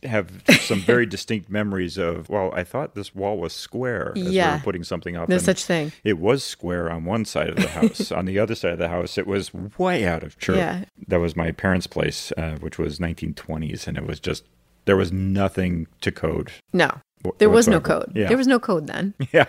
Have 0.04 0.30
some 0.60 0.80
very 0.80 1.06
distinct 1.06 1.48
memories 1.48 1.96
of 1.96 2.28
well 2.28 2.50
i 2.54 2.64
thought 2.64 2.94
this 2.94 3.14
wall 3.14 3.38
was 3.38 3.52
square 3.52 4.12
as 4.16 4.22
we 4.24 4.30
Yeah. 4.30 4.56
were 4.56 4.62
putting 4.62 4.82
something 4.84 5.16
up 5.16 5.28
No 5.28 5.38
such 5.38 5.64
thing. 5.64 5.92
it 6.02 6.18
was 6.18 6.42
square 6.42 6.90
on 6.90 7.04
one 7.04 7.24
side 7.24 7.48
of 7.50 7.56
the 7.56 7.68
house 7.68 8.10
on 8.18 8.24
the 8.24 8.38
other 8.38 8.54
side 8.54 8.72
of 8.72 8.78
the 8.78 8.88
house 8.88 9.16
it 9.16 9.26
was 9.26 9.52
way 9.78 10.04
out 10.04 10.22
of 10.24 10.38
church 10.38 10.56
Yeah. 10.56 10.84
that 11.08 11.20
was 11.20 11.36
my 11.36 11.52
parents 11.52 11.86
place 11.86 12.32
uh, 12.36 12.56
which 12.60 12.78
was 12.78 12.98
1920s 12.98 13.86
and 13.86 13.96
it 13.96 14.06
was 14.06 14.18
just 14.18 14.44
there 14.86 14.96
was 14.96 15.12
nothing 15.12 15.86
to 16.00 16.10
code 16.10 16.50
No. 16.72 16.90
There 17.38 17.48
was 17.50 17.68
no 17.68 17.80
code. 17.80 18.10
yeah 18.16 18.26
There 18.26 18.36
was 18.36 18.48
no 18.48 18.58
code 18.58 18.88
then. 18.88 19.14
yeah 19.32 19.46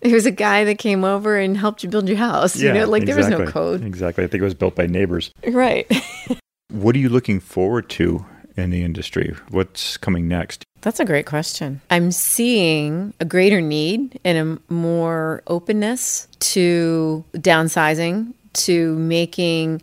It 0.00 0.12
was 0.12 0.24
a 0.24 0.30
guy 0.30 0.62
that 0.64 0.78
came 0.78 1.02
over 1.04 1.36
and 1.36 1.56
helped 1.56 1.82
you 1.82 1.90
build 1.90 2.06
your 2.08 2.16
house. 2.18 2.54
yeah 2.56 2.72
you 2.74 2.78
know, 2.80 2.86
like 2.86 3.06
there 3.06 3.16
was 3.16 3.28
no 3.28 3.44
code. 3.46 3.82
exactly 3.84 4.22
i 4.22 4.28
think 4.28 4.40
it 4.40 4.44
was 4.44 4.54
built 4.54 4.76
by 4.76 4.86
neighbors 4.86 5.32
Right. 5.48 5.90
what 6.70 6.94
are 6.94 7.00
you 7.00 7.08
looking 7.08 7.40
forward 7.40 7.88
to 7.90 8.24
in 8.56 8.70
the 8.70 8.82
industry 8.82 9.34
what's 9.50 9.96
coming 9.96 10.28
next 10.28 10.64
That's 10.82 11.00
a 11.00 11.04
great 11.04 11.26
question. 11.26 11.80
I'm 11.90 12.10
seeing 12.10 13.12
a 13.20 13.24
greater 13.24 13.60
need 13.60 14.18
and 14.24 14.58
a 14.68 14.72
more 14.72 15.42
openness 15.46 16.26
to 16.54 17.22
downsizing, 17.34 18.32
to 18.54 18.94
making 18.96 19.82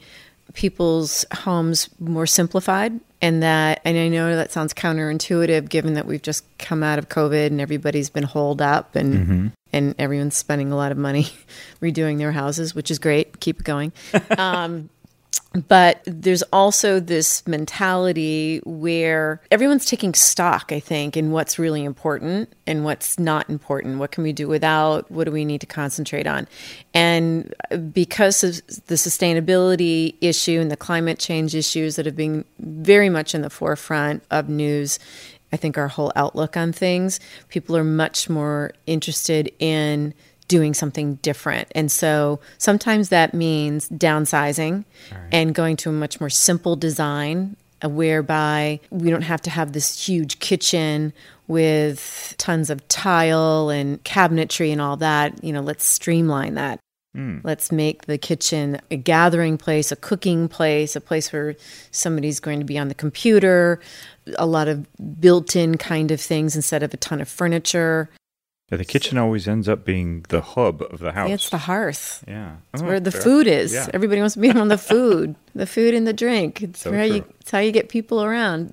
people's 0.53 1.23
homes 1.31 1.87
more 1.99 2.25
simplified. 2.25 2.99
And 3.21 3.41
that, 3.43 3.81
and 3.85 3.97
I 3.97 4.07
know 4.09 4.35
that 4.35 4.51
sounds 4.51 4.73
counterintuitive 4.73 5.69
given 5.69 5.93
that 5.95 6.05
we've 6.05 6.21
just 6.21 6.43
come 6.57 6.83
out 6.83 6.99
of 6.99 7.09
COVID 7.09 7.47
and 7.47 7.61
everybody's 7.61 8.09
been 8.09 8.23
holed 8.23 8.61
up 8.61 8.95
and 8.95 9.51
and 9.73 9.95
everyone's 9.99 10.35
spending 10.35 10.71
a 10.71 10.75
lot 10.75 10.91
of 10.91 10.97
money 10.97 11.27
redoing 11.81 12.17
their 12.17 12.31
houses, 12.31 12.73
which 12.73 12.89
is 12.89 12.99
great. 12.99 13.39
Keep 13.39 13.59
it 13.61 13.63
going. 13.65 13.91
Um, 14.37 14.89
but 15.67 16.01
there's 16.05 16.43
also 16.53 16.99
this 16.99 17.45
mentality 17.47 18.61
where 18.65 19.41
everyone's 19.49 19.85
taking 19.85 20.13
stock, 20.13 20.71
I 20.71 20.79
think, 20.79 21.17
in 21.17 21.31
what's 21.31 21.57
really 21.57 21.83
important 21.83 22.53
and 22.67 22.83
what's 22.83 23.17
not 23.17 23.49
important. 23.49 23.99
What 23.99 24.11
can 24.11 24.23
we 24.23 24.33
do 24.33 24.47
without? 24.47 25.09
What 25.09 25.23
do 25.23 25.31
we 25.31 25.45
need 25.45 25.61
to 25.61 25.67
concentrate 25.67 26.27
on? 26.27 26.47
And 26.93 27.53
because 27.91 28.43
of 28.43 28.65
the 28.85 28.95
sustainability 28.95 30.15
issue 30.21 30.59
and 30.59 30.69
the 30.69 30.77
climate 30.77 31.19
change 31.19 31.55
issues 31.55 31.95
that 31.95 32.05
have 32.05 32.15
been 32.15 32.45
very 32.59 33.09
much 33.09 33.33
in 33.33 33.41
the 33.41 33.49
forefront 33.49 34.23
of 34.29 34.49
news, 34.49 34.99
I 35.51 35.57
think 35.57 35.77
our 35.77 35.87
whole 35.87 36.11
outlook 36.15 36.57
on 36.57 36.73
things, 36.73 37.19
people 37.47 37.77
are 37.77 37.83
much 37.83 38.29
more 38.29 38.73
interested 38.85 39.51
in 39.59 40.13
doing 40.47 40.73
something 40.73 41.15
different. 41.15 41.69
And 41.75 41.91
so 41.91 42.39
sometimes 42.57 43.09
that 43.09 43.33
means 43.33 43.89
downsizing 43.89 44.85
and 45.31 45.53
going 45.53 45.75
to 45.77 45.89
a 45.89 45.93
much 45.93 46.19
more 46.19 46.29
simple 46.29 46.75
design 46.75 47.55
uh, 47.83 47.89
whereby 47.89 48.79
we 48.89 49.09
don't 49.09 49.21
have 49.23 49.41
to 49.43 49.49
have 49.49 49.73
this 49.73 50.07
huge 50.07 50.39
kitchen 50.39 51.13
with 51.47 52.35
tons 52.37 52.69
of 52.69 52.85
tile 52.87 53.69
and 53.69 54.03
cabinetry 54.03 54.71
and 54.71 54.81
all 54.81 54.97
that. 54.97 55.43
You 55.43 55.53
know, 55.53 55.61
let's 55.61 55.85
streamline 55.85 56.55
that. 56.55 56.79
Let's 57.43 57.71
make 57.71 58.05
the 58.05 58.17
kitchen 58.17 58.79
a 58.91 58.95
gathering 58.95 59.57
place, 59.57 59.91
a 59.91 59.95
cooking 59.95 60.47
place, 60.47 60.95
a 60.95 61.01
place 61.01 61.33
where 61.33 61.55
somebody's 61.89 62.39
going 62.39 62.59
to 62.59 62.65
be 62.65 62.77
on 62.77 62.89
the 62.89 62.93
computer, 62.93 63.79
a 64.37 64.45
lot 64.45 64.67
of 64.67 64.85
built 65.19 65.55
in 65.55 65.77
kind 65.77 66.11
of 66.11 66.21
things 66.21 66.55
instead 66.55 66.83
of 66.83 66.93
a 66.93 66.97
ton 66.97 67.19
of 67.19 67.27
furniture. 67.27 68.09
Yeah, 68.71 68.77
the 68.77 68.85
kitchen 68.85 69.17
always 69.17 69.47
ends 69.47 69.69
up 69.69 69.85
being 69.85 70.25
the 70.27 70.41
hub 70.41 70.81
of 70.81 70.99
the 70.99 71.13
house 71.13 71.29
It's 71.29 71.49
the 71.49 71.57
hearth. 71.57 72.23
yeah 72.27 72.57
It's 72.73 72.83
Oh, 72.83 72.85
where 72.85 72.99
the 72.99 73.11
fair. 73.11 73.21
food 73.21 73.47
is. 73.47 73.73
Yeah. 73.73 73.87
Everybody 73.93 74.19
wants 74.21 74.33
to 74.35 74.41
be 74.41 74.49
on 74.51 74.67
the 74.67 74.77
food, 74.91 75.35
the 75.55 75.65
food 75.65 75.93
and 75.93 76.05
the 76.05 76.13
drink. 76.13 76.61
It's 76.61 76.81
So 76.81 76.91
where 76.91 77.05
you, 77.05 77.23
it's 77.39 77.51
how 77.51 77.59
you 77.59 77.71
get 77.71 77.87
people 77.89 78.21
around. 78.23 78.71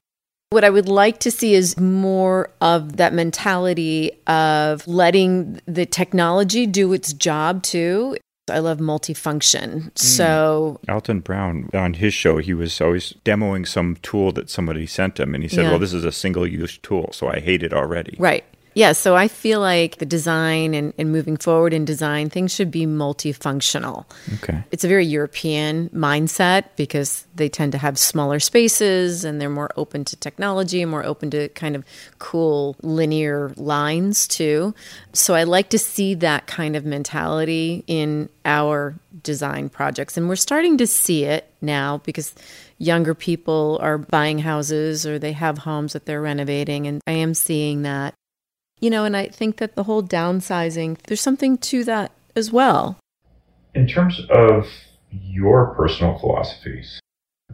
What 0.50 0.64
I 0.64 0.70
would 0.70 0.88
like 0.88 1.18
to 1.20 1.30
see 1.30 1.54
is 1.54 1.78
more 1.78 2.50
of 2.60 2.96
that 2.96 3.12
mentality 3.12 4.10
of 4.26 4.86
letting 4.86 5.60
the 5.66 5.86
technology 5.86 6.66
do 6.66 6.92
its 6.92 7.12
job 7.12 7.62
too. 7.62 8.16
I 8.50 8.58
love 8.58 8.78
multifunction. 8.78 9.90
Mm. 9.92 9.98
So 9.98 10.80
Alton 10.88 11.20
Brown 11.20 11.70
on 11.72 11.94
his 11.94 12.12
show, 12.14 12.38
he 12.38 12.52
was 12.54 12.80
always 12.80 13.14
demoing 13.24 13.66
some 13.66 13.96
tool 14.02 14.32
that 14.32 14.50
somebody 14.50 14.86
sent 14.86 15.18
him, 15.18 15.34
and 15.34 15.42
he 15.42 15.48
said, 15.48 15.62
Yeah. 15.64 15.70
"Well, 15.70 15.78
this 15.78 15.94
is 15.94 16.04
a 16.04 16.12
single-use 16.12 16.78
tool, 16.78 17.08
so 17.12 17.28
I 17.28 17.40
hate 17.40 17.62
it 17.62 17.72
already." 17.72 18.16
Right. 18.18 18.44
Yeah. 18.75 18.93
So 18.93 19.14
I 19.14 19.28
feel 19.28 19.61
like 19.61 19.99
the 19.99 20.07
design 20.07 20.75
and, 20.75 20.93
and 20.99 21.12
moving 21.12 21.37
forward 21.37 21.73
in 21.73 21.85
design, 21.85 22.28
things 22.28 22.52
should 22.52 22.71
be 22.71 22.87
multifunctional. 22.87 24.04
Okay. 24.35 24.62
It's 24.73 24.85
a 24.85 24.88
very 24.88 25.07
European 25.07 25.88
mindset 25.90 26.64
because 26.76 27.25
they 27.37 27.49
tend 27.49 27.73
to 27.73 27.78
have 27.78 27.99
smaller 27.99 28.40
spaces 28.40 29.25
and 29.25 29.40
they're 29.40 29.49
more 29.49 29.71
open 29.76 30.04
to 30.07 30.16
technology 30.16 30.83
and 30.83 30.90
more 30.90 31.04
open 31.04 31.31
to 31.31 31.49
kind 31.50 31.76
of 31.76 31.85
cool 32.19 32.76
linear 32.83 33.52
lines 33.57 34.26
too. 34.26 34.75
So 35.12 35.35
I 35.35 35.45
like 35.45 35.71
to 35.71 35.78
see 35.78 36.14
that 36.14 36.47
kind 36.47 36.75
of 36.75 36.85
mentality 36.85 37.85
in 37.87 38.28
our 38.45 38.95
design 39.23 39.69
projects. 39.69 40.16
And 40.16 40.28
we're 40.28 40.37
starting 40.37 40.78
to 40.78 40.87
see 40.87 41.25
it 41.25 41.50
now 41.61 41.99
because 41.99 42.35
younger 42.78 43.14
people 43.14 43.78
are 43.81 43.99
buying 43.99 44.40
houses 44.40 45.07
or 45.07 45.19
they 45.19 45.33
have 45.33 45.59
homes 45.59 45.93
that 45.93 46.07
they're 46.07 46.21
renovating. 46.21 46.87
And 46.87 47.00
I 47.07 47.12
am 47.12 47.35
seeing 47.35 47.83
that. 47.83 48.14
You 48.85 48.91
know, 48.91 49.07
and 49.07 49.17
I 49.17 49.29
think 49.29 49.57
that 49.57 49.76
the 49.76 49.85
whole 49.85 50.03
downsizing, 50.03 50.99
there's 51.07 51.23
something 51.23 51.57
to 51.57 51.85
that 51.85 52.12
as 52.37 52.53
well. 52.53 52.99
In 53.75 53.87
terms 53.87 54.21
of 54.29 54.69
your 55.11 55.75
personal 55.75 56.19
philosophies, 56.19 57.00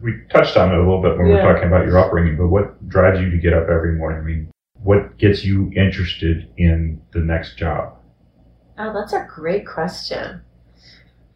we 0.01 0.11
touched 0.29 0.57
on 0.57 0.73
it 0.73 0.75
a 0.75 0.79
little 0.79 1.01
bit 1.01 1.17
when 1.17 1.27
we 1.27 1.35
Yeah. 1.35 1.45
were 1.45 1.53
talking 1.53 1.69
about 1.69 1.85
your 1.85 1.97
upbringing, 1.99 2.35
but 2.35 2.49
what 2.49 2.85
drives 2.89 3.21
you 3.21 3.31
to 3.31 3.37
get 3.37 3.53
up 3.53 3.69
every 3.69 3.93
morning? 3.93 4.19
I 4.19 4.23
mean, 4.23 4.51
what 4.83 5.17
gets 5.17 5.45
you 5.45 5.71
interested 5.73 6.49
in 6.57 6.99
the 7.13 7.19
next 7.19 7.55
job? 7.55 7.93
Oh, 8.77 8.91
that's 8.91 9.13
a 9.13 9.25
great 9.33 9.65
question. 9.65 10.41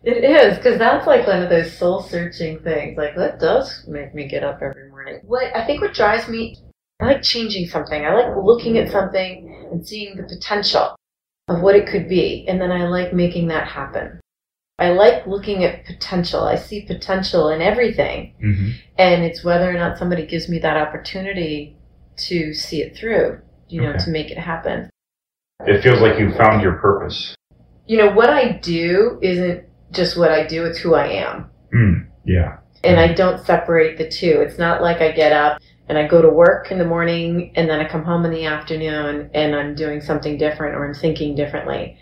It 0.03 0.25
is 0.25 0.57
because 0.57 0.77
that's 0.77 1.07
like 1.07 1.25
one 1.25 1.41
of 1.41 1.49
those 1.49 1.71
soul 1.71 2.01
searching 2.01 2.59
things. 2.59 2.97
Like 2.97 3.15
that 3.15 3.39
does 3.39 3.87
make 3.87 4.13
me 4.13 4.27
get 4.27 4.43
up 4.43 4.61
every 4.61 4.89
morning. 4.89 5.21
What 5.23 5.55
I 5.55 5.65
think 5.65 5.79
what 5.79 5.93
drives 5.93 6.27
me, 6.27 6.57
I 6.99 7.05
like 7.05 7.21
changing 7.21 7.67
something. 7.67 8.05
I 8.05 8.13
like 8.13 8.35
looking 8.43 8.77
at 8.77 8.89
something 8.89 9.67
and 9.71 9.85
seeing 9.85 10.15
the 10.15 10.23
potential 10.23 10.95
of 11.47 11.61
what 11.61 11.75
it 11.75 11.87
could 11.87 12.07
be, 12.07 12.45
and 12.47 12.59
then 12.59 12.71
I 12.71 12.87
like 12.87 13.13
making 13.13 13.47
that 13.49 13.67
happen. 13.67 14.19
I 14.79 14.89
like 14.89 15.25
looking 15.27 15.63
at 15.63 15.85
potential. 15.85 16.43
I 16.43 16.55
see 16.55 16.81
potential 16.85 17.49
in 17.49 17.61
everything, 17.61 18.33
hmm 18.39 18.69
and 18.97 19.23
it's 19.23 19.43
whether 19.43 19.69
or 19.69 19.73
not 19.73 19.97
somebody 19.97 20.25
gives 20.25 20.47
me 20.49 20.59
that 20.59 20.77
opportunity 20.77 21.77
to 22.17 22.53
see 22.53 22.81
it 22.81 22.95
through. 22.95 23.41
You 23.67 23.81
know, 23.81 23.89
Okay. 23.89 24.05
to 24.05 24.09
make 24.11 24.31
it 24.31 24.37
happen. 24.37 24.89
It 25.65 25.81
feels 25.81 25.99
like 25.99 26.19
you 26.19 26.31
found 26.35 26.61
your 26.61 26.73
purpose. 26.73 27.35
You 27.87 27.97
know, 27.97 28.11
what 28.11 28.29
I 28.29 28.53
do 28.53 29.17
isn't 29.21 29.63
just 29.91 30.17
what 30.17 30.31
I 30.31 30.45
do; 30.47 30.65
it's 30.65 30.79
who 30.79 30.93
I 30.95 31.07
am. 31.07 31.49
Mm, 31.73 32.07
yeah. 32.25 32.57
and 32.83 32.99
I 32.99 33.13
don't 33.13 33.43
separate 33.43 33.97
the 33.97 34.07
two. 34.09 34.41
It's 34.41 34.57
not 34.59 34.81
like 34.81 35.01
I 35.01 35.11
get 35.11 35.31
up 35.33 35.59
and 35.87 35.97
I 35.97 36.07
go 36.07 36.21
to 36.21 36.29
work 36.29 36.71
in 36.71 36.77
the 36.77 36.85
morning 36.85 37.51
and 37.55 37.69
then 37.69 37.79
I 37.79 37.87
come 37.87 38.03
home 38.03 38.25
in 38.25 38.31
the 38.31 38.45
afternoon 38.45 39.29
and 39.33 39.55
I'm 39.55 39.75
doing 39.75 40.01
something 40.01 40.37
different 40.37 40.75
or 40.75 40.85
I'm 40.85 40.93
thinking 40.93 41.35
differently. 41.35 41.97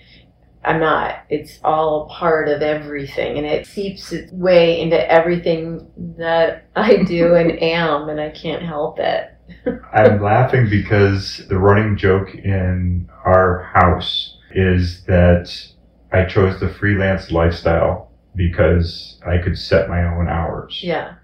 I'm 0.66 0.80
not. 0.80 1.24
It's 1.30 1.60
all 1.64 2.08
part 2.08 2.48
of 2.48 2.62
everything 2.62 3.38
and 3.38 3.46
it 3.46 3.68
seeps 3.68 4.14
its 4.14 4.32
way 4.32 4.80
into 4.80 5.12
everything 5.12 5.92
that 6.18 6.68
I 6.76 7.04
do 7.04 7.36
and 7.36 7.52
am 7.62 8.10
and 8.10 8.22
I 8.22 8.30
can't 8.30 8.64
help 8.64 9.00
it. 9.00 9.30
I'm 9.94 10.22
laughing 10.22 10.70
because 10.70 11.46
the 11.50 11.60
running 11.60 11.98
joke 11.98 12.34
in 12.34 13.10
our 13.26 13.64
house 13.74 14.38
is 14.52 15.04
that 15.06 15.52
I 16.14 16.26
chose 16.26 16.60
the 16.60 16.70
freelance 16.70 17.32
lifestyle 17.32 18.12
because 18.36 19.20
I 19.26 19.40
could 19.40 19.58
set 19.58 19.90
my 19.90 20.04
own 20.06 20.28
hours. 20.28 20.80
Yeah. 20.82 21.16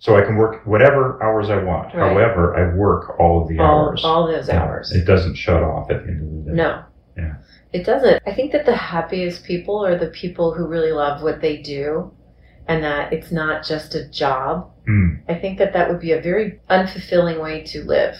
So 0.00 0.16
I 0.16 0.22
can 0.22 0.36
work 0.36 0.64
whatever 0.64 1.20
hours 1.22 1.50
I 1.50 1.62
want. 1.62 1.92
Right. 1.94 2.10
However, 2.12 2.56
I 2.56 2.74
work 2.76 3.18
all 3.18 3.42
of 3.42 3.48
the 3.48 3.58
All, 3.58 3.88
hours. 3.88 4.04
all 4.04 4.26
those 4.28 4.48
hours. 4.48 4.92
It 4.92 5.04
doesn't 5.04 5.34
shut 5.34 5.62
off 5.62 5.90
at 5.90 6.04
the 6.04 6.12
end 6.12 6.22
of 6.38 6.44
the 6.44 6.50
day. 6.50 6.56
No. 6.56 6.84
Yeah. 7.16 7.34
It 7.72 7.84
doesn't. 7.84 8.22
I 8.26 8.32
think 8.32 8.52
that 8.52 8.64
the 8.64 8.76
happiest 8.76 9.44
people 9.44 9.84
are 9.84 9.98
the 9.98 10.06
people 10.08 10.54
who 10.54 10.66
really 10.68 10.92
love 10.92 11.22
what 11.22 11.40
they 11.40 11.56
do 11.56 12.12
and 12.68 12.84
that 12.84 13.12
it's 13.12 13.32
not 13.32 13.64
just 13.66 13.94
a 13.96 14.08
job. 14.08 14.70
Mm. 14.88 15.22
I 15.28 15.34
think 15.34 15.58
that 15.58 15.72
that 15.72 15.90
would 15.90 16.00
be 16.00 16.12
a 16.12 16.20
very 16.20 16.60
unfulfilling 16.70 17.42
way 17.42 17.62
to 17.64 17.82
live. 17.84 18.14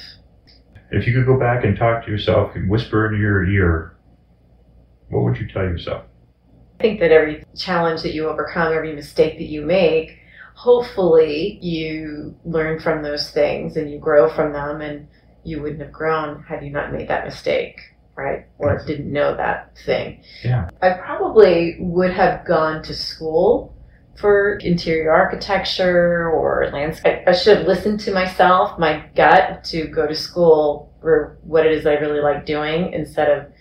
If 0.91 1.07
you 1.07 1.15
could 1.15 1.27
go 1.27 1.39
back 1.39 1.65
and 1.65 1.77
talk 1.77 2.05
to 2.07 2.11
yourself 2.11 2.57
and 2.57 2.69
whisper 2.69 3.07
into 3.07 3.19
your 3.19 3.45
ear, 3.49 3.97
what 5.11 5.23
would 5.23 5.37
you 5.39 5.47
tell 5.47 5.63
yourself? 5.63 6.05
I 6.81 6.83
think 6.83 7.01
that 7.01 7.13
every 7.13 7.45
challenge 7.57 8.03
that 8.03 8.15
you 8.15 8.29
overcome, 8.29 8.73
every 8.73 8.95
mistake 8.95 9.39
that 9.39 9.45
you 9.49 9.63
make, 9.63 10.19
hopefully 10.59 11.57
you 11.63 12.35
learn 12.45 12.81
from 12.81 13.01
those 13.01 13.31
things 13.31 13.77
and 13.77 13.89
you 13.89 13.97
grow 13.97 14.29
from 14.29 14.53
them 14.53 14.81
and 14.81 15.07
you 15.45 15.63
wouldn't 15.63 15.81
have 15.81 15.93
grown 15.93 16.43
had 16.43 16.65
you 16.65 16.71
not 16.71 16.93
made 16.93 17.07
that 17.07 17.25
mistake, 17.25 17.79
right? 18.17 18.45
Or 18.59 18.85
didn't 18.85 19.13
know 19.13 19.37
that 19.37 19.79
thing. 19.87 20.21
Yeah. 20.43 20.69
I 20.83 20.95
probably 20.95 21.77
would 21.79 22.11
have 22.11 22.45
gone 22.45 22.83
to 22.83 22.93
school 22.93 23.73
for 24.19 24.57
interior 24.57 25.13
architecture 25.13 26.29
or 26.29 26.69
landscape. 26.73 27.21
I 27.29 27.35
should 27.35 27.59
have 27.59 27.69
listened 27.69 28.01
to 28.01 28.13
myself, 28.13 28.81
my 28.81 29.07
gut, 29.15 29.63
to 29.67 29.87
go 29.87 30.09
to 30.09 30.15
school 30.17 30.93
for 31.01 31.39
what 31.45 31.67
it 31.67 31.73
is 31.73 31.87
I 31.87 31.93
really 31.93 32.21
like 32.21 32.45
doing 32.45 32.93
instead 32.95 33.29
of 33.31 33.53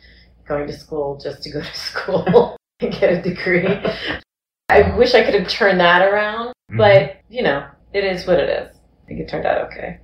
going 0.47 0.65
to 0.65 0.73
school 0.73 1.19
just 1.23 1.43
to 1.43 1.51
go 1.51 1.61
to 1.61 1.77
school 1.77 2.57
and 2.79 2.91
get 2.91 3.13
a 3.13 3.21
degree. 3.21 3.67
I 4.69 4.97
wish 4.97 5.13
I 5.13 5.23
could 5.23 5.35
have 5.35 5.47
turned 5.47 5.79
that 5.79 6.01
around, 6.01 6.53
Mhm. 6.71 6.77
but 6.77 7.17
you 7.29 7.43
know, 7.43 7.65
it 7.93 8.03
is 8.03 8.27
what 8.27 8.39
it 8.39 8.49
is. 8.49 8.75
I 8.75 9.07
think 9.07 9.19
it 9.21 9.29
turned 9.29 9.45
out 9.45 9.67
okay. 9.67 9.99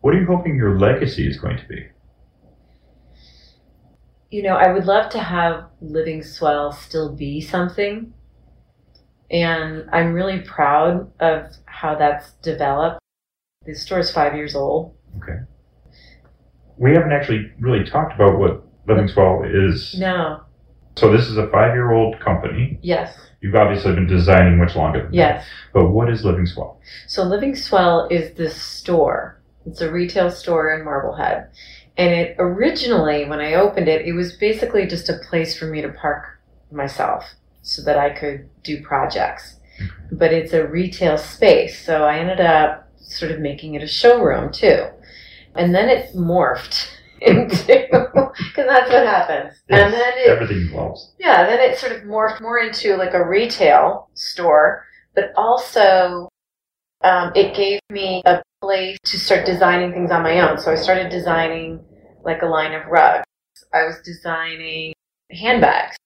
What 0.00 0.14
are 0.14 0.20
you 0.20 0.26
hoping 0.26 0.56
your 0.56 0.78
legacy 0.78 1.26
is 1.28 1.38
going 1.38 1.58
to 1.58 1.66
be? 1.66 1.86
You 4.30 4.42
know, 4.42 4.56
I 4.56 4.72
would 4.72 4.86
love 4.86 5.10
to 5.12 5.18
have 5.18 5.66
Living 5.80 6.22
Swell 6.22 6.72
still 6.72 7.14
be 7.14 7.40
something. 7.40 8.12
And 9.30 9.88
I'm 9.92 10.12
really 10.12 10.40
proud 10.40 11.10
of 11.20 11.52
how 11.66 11.94
that's 11.94 12.32
developed. 12.42 13.00
The 13.64 13.74
store 13.74 14.00
is 14.00 14.10
five 14.10 14.34
years 14.34 14.54
old. 14.56 14.94
Okay. 15.18 15.38
We 16.76 16.92
haven't 16.92 17.12
actually 17.12 17.52
really 17.60 17.84
talked 17.84 18.14
about 18.14 18.38
what 18.38 18.64
Living 18.88 19.08
Swell 19.08 19.42
is. 19.44 19.96
No. 19.98 20.42
So 20.96 21.10
this 21.10 21.26
is 21.28 21.38
a 21.38 21.48
five-year-old 21.48 22.20
company. 22.20 22.78
Yes. 22.82 23.16
You've 23.40 23.54
obviously 23.54 23.94
been 23.94 24.06
designing 24.06 24.58
much 24.58 24.76
longer. 24.76 25.02
Than 25.02 25.10
that. 25.12 25.16
Yes. 25.16 25.46
But 25.72 25.88
what 25.88 26.10
is 26.10 26.24
Living 26.24 26.46
Swell? 26.46 26.80
So 27.06 27.24
Living 27.24 27.56
Swell 27.56 28.06
is 28.10 28.34
the 28.34 28.50
store. 28.50 29.40
It's 29.66 29.80
a 29.80 29.90
retail 29.90 30.30
store 30.30 30.72
in 30.74 30.84
Marblehead. 30.84 31.48
And 31.96 32.12
it 32.12 32.36
originally, 32.38 33.24
when 33.24 33.40
I 33.40 33.54
opened 33.54 33.88
it, 33.88 34.06
it 34.06 34.12
was 34.12 34.34
basically 34.34 34.86
just 34.86 35.08
a 35.08 35.18
place 35.28 35.58
for 35.58 35.66
me 35.66 35.82
to 35.82 35.88
park 35.88 36.40
myself 36.70 37.24
so 37.62 37.82
that 37.82 37.98
I 37.98 38.10
could 38.10 38.48
do 38.62 38.82
projects. 38.82 39.56
But 40.10 40.32
it's 40.32 40.52
a 40.52 40.66
retail 40.66 41.18
space. 41.18 41.84
So 41.84 42.04
I 42.04 42.18
ended 42.18 42.40
up 42.40 42.88
sort 42.96 43.30
of 43.30 43.40
making 43.40 43.74
it 43.74 43.82
a 43.82 43.88
showroom 43.88 44.52
too. 44.52 44.86
And 45.54 45.74
then 45.74 45.88
it 45.88 46.14
morphed 46.14 46.88
into, 47.26 47.86
because 47.90 48.66
that's 48.66 48.90
what 48.90 49.06
happens. 49.06 49.62
And 49.68 49.92
then 49.92 50.12
it, 50.16 50.28
everything 50.28 50.68
evolves. 50.68 51.12
yeah, 51.18 51.46
then 51.46 51.60
it 51.60 51.78
sort 51.78 51.92
of 51.92 52.02
morphed 52.02 52.40
more 52.40 52.58
into 52.58 52.96
like 52.96 53.14
a 53.14 53.26
retail 53.26 54.08
store, 54.14 54.84
but 55.14 55.32
also 55.36 56.28
um, 57.02 57.32
it 57.34 57.54
gave 57.54 57.80
me 57.90 58.22
a 58.24 58.42
place 58.60 58.98
to 59.04 59.18
start 59.18 59.44
designing 59.44 59.92
things 59.92 60.10
on 60.10 60.22
my 60.22 60.40
own. 60.40 60.58
So 60.58 60.72
I 60.72 60.76
started 60.76 61.10
designing 61.10 61.84
like 62.24 62.42
a 62.42 62.46
line 62.46 62.72
of 62.72 62.86
rugs. 62.86 63.26
I 63.74 63.84
was 63.84 63.96
designing 64.04 64.94
handbags. 65.30 65.96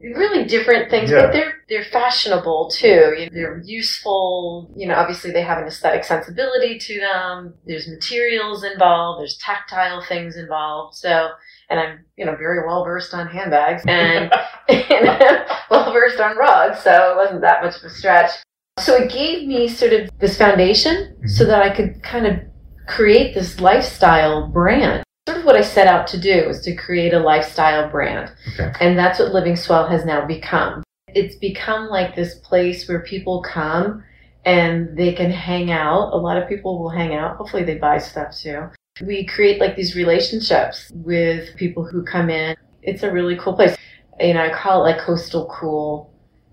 Really 0.00 0.44
different 0.44 0.90
things, 0.90 1.10
Yeah. 1.10 1.22
but 1.22 1.32
they're 1.32 1.54
they're 1.68 1.84
fashionable 1.84 2.70
too. 2.70 3.14
You 3.18 3.24
know, 3.26 3.30
they're 3.32 3.62
useful. 3.64 4.70
You 4.76 4.86
know, 4.86 4.94
obviously 4.94 5.32
they 5.32 5.42
have 5.42 5.58
an 5.58 5.64
aesthetic 5.66 6.04
sensibility 6.04 6.78
to 6.78 7.00
them. 7.00 7.54
There's 7.66 7.88
materials 7.88 8.62
involved. 8.62 9.20
There's 9.20 9.36
tactile 9.38 10.02
things 10.02 10.36
involved. 10.36 10.94
So, 10.94 11.30
and 11.68 11.80
I'm 11.80 12.04
you 12.16 12.24
know 12.24 12.36
very 12.36 12.64
well 12.66 12.84
versed 12.84 13.12
on 13.12 13.26
handbags 13.26 13.82
and 13.88 14.30
well 15.70 15.92
versed 15.92 16.20
on 16.20 16.36
rugs, 16.36 16.80
so 16.80 17.12
it 17.12 17.16
wasn't 17.16 17.40
that 17.40 17.64
much 17.64 17.76
of 17.76 17.84
a 17.84 17.90
stretch. 17.90 18.30
So 18.78 18.94
it 18.94 19.10
gave 19.10 19.48
me 19.48 19.68
sort 19.68 19.92
of 19.92 20.10
this 20.20 20.38
foundation 20.38 21.16
mm-hmm. 21.16 21.26
so 21.26 21.44
that 21.44 21.62
I 21.62 21.74
could 21.74 22.02
kind 22.04 22.26
of 22.26 22.38
create 22.86 23.34
this 23.34 23.60
lifestyle 23.60 24.46
brand. 24.46 25.02
Sort 25.28 25.40
of 25.40 25.44
what 25.44 25.56
I 25.56 25.60
set 25.60 25.86
out 25.86 26.06
to 26.06 26.18
do 26.18 26.46
was 26.46 26.62
to 26.62 26.74
create 26.74 27.12
a 27.12 27.18
lifestyle 27.18 27.90
brand. 27.90 28.32
Okay. 28.54 28.72
And 28.80 28.98
that's 28.98 29.18
what 29.18 29.34
Living 29.34 29.56
Swell 29.56 29.86
has 29.86 30.06
now 30.06 30.24
become. 30.24 30.82
It's 31.08 31.36
become 31.36 31.88
like 31.88 32.16
this 32.16 32.36
place 32.36 32.88
where 32.88 33.00
people 33.00 33.42
come 33.42 34.02
and 34.46 34.96
they 34.96 35.12
can 35.12 35.30
hang 35.30 35.70
out. 35.70 36.14
A 36.14 36.16
lot 36.16 36.38
of 36.38 36.48
people 36.48 36.78
will 36.78 36.88
hang 36.88 37.14
out. 37.14 37.36
Hopefully 37.36 37.62
they 37.62 37.74
buy 37.74 37.98
stuff 37.98 38.34
too. 38.38 38.70
We 39.04 39.26
create 39.26 39.60
like 39.60 39.76
these 39.76 39.94
relationships 39.94 40.90
with 40.94 41.54
people 41.56 41.84
who 41.84 42.04
come 42.04 42.30
in. 42.30 42.56
It's 42.80 43.02
a 43.02 43.12
really 43.12 43.36
cool 43.36 43.52
place. 43.52 43.76
You 44.18 44.32
know, 44.32 44.46
I 44.46 44.48
call 44.48 44.80
it 44.80 44.92
like 44.92 45.00
coastal 45.02 45.46
cool, 45.54 46.10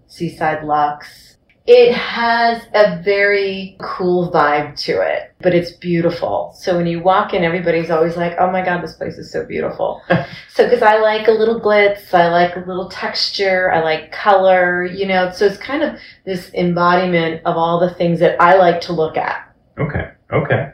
seaside 0.07 0.65
luxe. 0.65 1.34
It 1.67 1.93
has 1.93 2.61
a 2.75 3.01
very 3.01 3.75
cool 3.81 4.31
vibe 4.31 4.79
to 4.81 5.01
it, 5.01 5.33
but 5.41 5.55
it's 5.55 5.71
beautiful. 5.71 6.53
So 6.59 6.77
when 6.77 6.85
you 6.85 7.01
walk 7.01 7.33
in, 7.33 7.43
everybody's 7.43 7.89
always 7.89 8.15
like, 8.15 8.35
oh 8.39 8.51
my 8.51 8.63
God, 8.63 8.83
this 8.83 8.93
place 8.93 9.17
is 9.17 9.31
so 9.31 9.43
beautiful. 9.45 9.99
so, 10.53 10.63
because 10.65 10.83
I 10.83 10.99
like 10.99 11.27
a 11.27 11.31
little 11.31 11.59
glitz, 11.59 12.13
I 12.13 12.29
like 12.29 12.55
a 12.55 12.59
little 12.59 12.87
texture, 12.89 13.71
I 13.71 13.81
like 13.81 14.11
color, 14.11 14.85
you 14.85 15.07
know, 15.07 15.31
so 15.31 15.45
it's 15.47 15.57
kind 15.57 15.81
of 15.81 15.97
this 16.23 16.53
embodiment 16.53 17.41
of 17.45 17.57
all 17.57 17.79
the 17.79 17.93
things 17.95 18.19
that 18.19 18.39
I 18.39 18.57
like 18.57 18.79
to 18.81 18.93
look 18.93 19.17
at, 19.17 19.51
Okay. 19.79 20.11
Okay. 20.31 20.71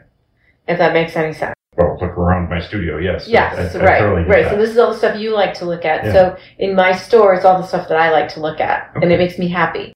if 0.68 0.76
that 0.76 0.92
makes 0.92 1.16
any 1.16 1.32
sense. 1.32 1.54
Well, 1.74 1.96
look 2.02 2.18
around 2.18 2.50
my 2.50 2.60
studio. 2.60 2.98
Yes. 2.98 3.26
Yes, 3.26 3.74
I, 3.74 3.78
I 3.78 3.82
right, 3.82 3.98
totally 4.00 4.24
get 4.24 4.30
right. 4.30 4.44
that. 4.44 4.50
So 4.50 4.56
this 4.58 4.68
is 4.70 4.76
all 4.76 4.92
the 4.92 4.98
stuff 4.98 5.18
you 5.18 5.32
like 5.34 5.54
to 5.54 5.64
look 5.64 5.86
at. 5.86 6.04
Yeah. 6.04 6.12
So 6.12 6.36
in 6.58 6.74
my 6.74 6.92
store, 6.94 7.32
it's 7.32 7.46
all 7.46 7.58
the 7.58 7.66
stuff 7.66 7.88
that 7.88 7.96
I 7.96 8.10
like 8.10 8.28
to 8.34 8.40
look 8.40 8.60
at, 8.60 8.90
and 8.96 9.10
it 9.10 9.16
makes 9.18 9.38
me 9.38 9.48
happy. 9.48 9.94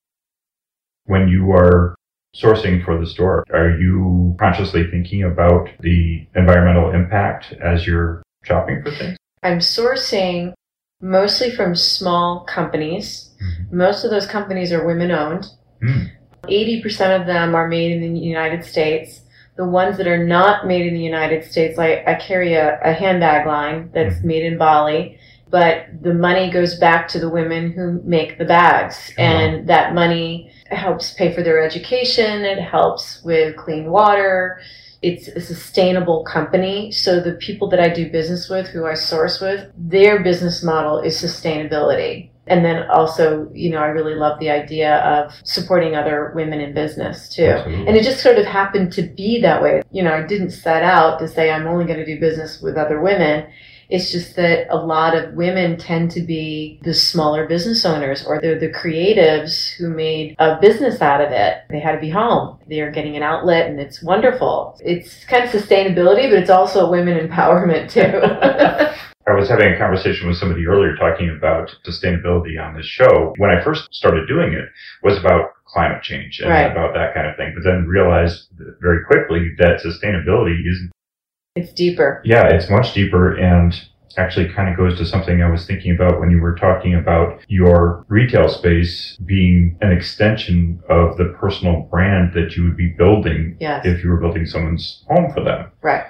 When 1.07 1.29
you 1.29 1.53
are 1.53 1.95
sourcing 2.35 2.85
for 2.85 2.99
the 2.99 3.07
store, 3.07 3.45
are 3.53 3.71
you 3.79 4.37
consciously 4.39 4.89
thinking 4.91 5.23
about 5.25 5.69
the 5.81 6.27
environmental 6.35 6.91
impact 6.93 7.53
as 7.63 7.87
you're 7.87 8.23
shopping 8.45 8.83
for 8.83 8.91
things? 8.91 9.17
I'm 9.43 9.59
sourcing 9.59 10.53
mostly 11.01 11.51
from 11.51 11.75
small 11.75 12.41
companies. 12.41 13.31
Mhm. 13.43 13.73
Most 13.73 14.05
of 14.05 14.11
those 14.11 14.27
companies 14.27 14.73
are 14.73 14.87
women 14.87 15.11
owned. 15.11 15.47
Mm. 15.83 16.11
80% 16.49 17.21
of 17.21 17.27
them 17.27 17.55
are 17.55 17.69
made 17.69 17.93
in 17.93 18.01
the 18.15 18.21
United 18.21 18.65
States. 18.65 19.23
The 19.57 19.65
ones 19.65 19.97
that 19.97 20.07
are 20.07 20.23
not 20.25 20.67
made 20.67 20.87
in 20.87 20.95
the 20.95 21.01
United 21.03 21.45
States, 21.45 21.79
I, 21.79 22.03
I 22.07 22.15
carry 22.15 22.55
a, 22.55 22.79
a 22.83 22.93
handbag 22.93 23.47
line 23.47 23.91
that's 23.95 24.17
Mhm. 24.17 24.25
made 24.25 24.45
in 24.45 24.59
Bali, 24.59 25.19
but 25.51 25.87
the 26.03 26.13
money 26.15 26.51
goes 26.51 26.79
back 26.79 27.09
to 27.09 27.19
the 27.19 27.29
women 27.31 27.73
who 27.73 28.01
make 28.05 28.37
the 28.39 28.45
bags 28.45 29.13
and 29.17 29.67
that 29.69 29.95
money 29.95 30.51
helps 30.71 31.13
pay 31.13 31.35
for 31.35 31.43
their 31.43 31.63
education. 31.63 32.45
It 32.45 32.61
helps 32.61 33.23
with 33.23 33.57
clean 33.57 33.91
water. 33.91 34.61
It's 35.03 35.29
a 35.29 35.41
sustainable 35.41 36.25
company. 36.25 36.91
So 36.91 37.21
the 37.21 37.35
people 37.35 37.69
that 37.71 37.81
i 37.81 37.89
do 37.89 38.11
business 38.11 38.49
with 38.49 38.67
who 38.69 38.87
i 38.87 38.95
source 38.95 39.41
with 39.41 39.71
their 39.77 40.23
business 40.23 40.63
model 40.63 40.99
is 40.99 41.21
sustainability. 41.21 42.31
And 42.49 42.65
then 42.65 42.89
also 42.91 43.51
you 43.53 43.71
know 43.71 43.79
i 43.79 43.87
really 43.87 44.15
love 44.15 44.39
the 44.41 44.51
idea 44.51 44.97
of 44.99 45.33
supporting 45.45 45.95
other 45.95 46.33
women 46.35 46.61
in 46.61 46.75
business 46.75 47.29
too. 47.29 47.45
Absolutely. 47.45 47.87
and 47.87 47.97
it 47.97 48.05
just 48.05 48.23
sort 48.23 48.39
of 48.39 48.47
happened 48.47 48.93
to 48.95 49.03
be 49.03 49.41
that 49.43 49.63
way. 49.63 49.83
You 49.93 50.03
know 50.03 50.15
i 50.15 50.23
didn't 50.27 50.51
set 50.51 50.83
out 50.83 51.19
to 51.19 51.29
say 51.29 51.51
i'm 51.51 51.67
only 51.67 51.85
going 51.85 51.99
to 51.99 52.07
do 52.07 52.19
business 52.19 52.61
with 52.61 52.77
other 52.77 53.01
women 53.01 53.47
it's 53.89 54.11
just 54.11 54.37
that 54.37 54.67
a 54.71 54.77
lot 54.77 55.17
of 55.17 55.35
women 55.35 55.77
tend 55.77 56.11
to 56.13 56.21
be 56.21 56.81
the 56.83 56.95
smaller 56.95 57.47
business 57.47 57.85
owners 57.85 58.25
or 58.27 58.41
they're 58.41 58.59
the 58.59 58.73
creatives 58.73 59.71
who 59.77 59.89
made 59.91 60.35
a 60.39 60.59
business 60.61 61.01
out 61.01 61.21
of 61.21 61.31
it. 61.31 61.59
They 61.71 61.81
had 61.81 61.93
to 61.93 62.01
be 62.01 62.11
home. 62.11 62.59
They're 62.69 62.91
getting 62.91 63.17
an 63.17 63.23
outlet 63.23 63.69
and 63.69 63.81
it's 63.81 64.03
wonderful. 64.03 64.79
It's 64.81 65.25
kind 65.25 65.45
of 65.45 65.51
sustainability, 65.51 66.31
but 66.31 66.39
it's 66.39 66.51
also 66.51 66.91
women 66.91 67.19
empowerment 67.19 67.91
too. 67.91 68.01
I 69.29 69.35
was 69.35 69.49
having 69.49 69.73
a 69.73 69.79
conversation 69.79 70.29
with 70.29 70.37
somebody 70.37 70.67
earlier 70.67 70.95
talking 70.95 71.31
about 71.37 71.75
sustainability 71.85 72.63
on 72.63 72.77
this 72.77 72.87
show. 72.87 73.35
When 73.39 73.51
I 73.51 73.63
first 73.63 73.93
started 73.93 74.29
doing 74.29 74.53
it 74.53 74.69
was 75.03 75.19
about 75.19 75.51
climate 75.67 76.03
change 76.03 76.39
and 76.41 76.51
Right. 76.51 76.71
about 76.71 76.95
that 76.95 77.13
kind 77.13 77.27
of 77.27 77.37
thing, 77.37 77.53
but 77.55 77.65
then 77.65 77.87
realized 77.89 78.49
very 78.81 79.05
quickly 79.05 79.53
that 79.59 79.81
sustainability 79.83 80.61
is 80.65 80.79
it's 81.57 81.73
deeper. 81.73 82.23
Yeah, 82.25 82.47
it's 82.49 82.71
much 82.71 82.95
deeper 82.95 83.37
and 83.37 83.75
actually 84.19 84.49
kind 84.49 84.71
of 84.71 84.77
goes 84.79 84.97
to 84.99 85.05
something 85.05 85.43
I 85.43 85.51
was 85.51 85.67
thinking 85.67 85.95
about 85.95 86.21
when 86.21 86.31
you 86.31 86.41
were 86.41 86.55
talking 86.55 86.95
about 86.95 87.41
your 87.49 88.05
retail 88.09 88.49
space 88.49 89.15
being 89.27 89.77
an 89.83 89.93
extension 89.93 90.81
of 90.89 91.19
the 91.19 91.35
personal 91.39 91.83
brand 91.91 92.33
that 92.35 92.57
you 92.57 92.65
would 92.65 92.77
be 92.79 92.95
building 92.97 93.57
Yes. 93.61 93.85
if 93.85 94.03
you 94.03 94.09
were 94.09 94.17
building 94.17 94.47
someone's 94.47 95.05
home 95.11 95.31
for 95.35 95.43
them. 95.43 95.71
Right. 95.83 96.05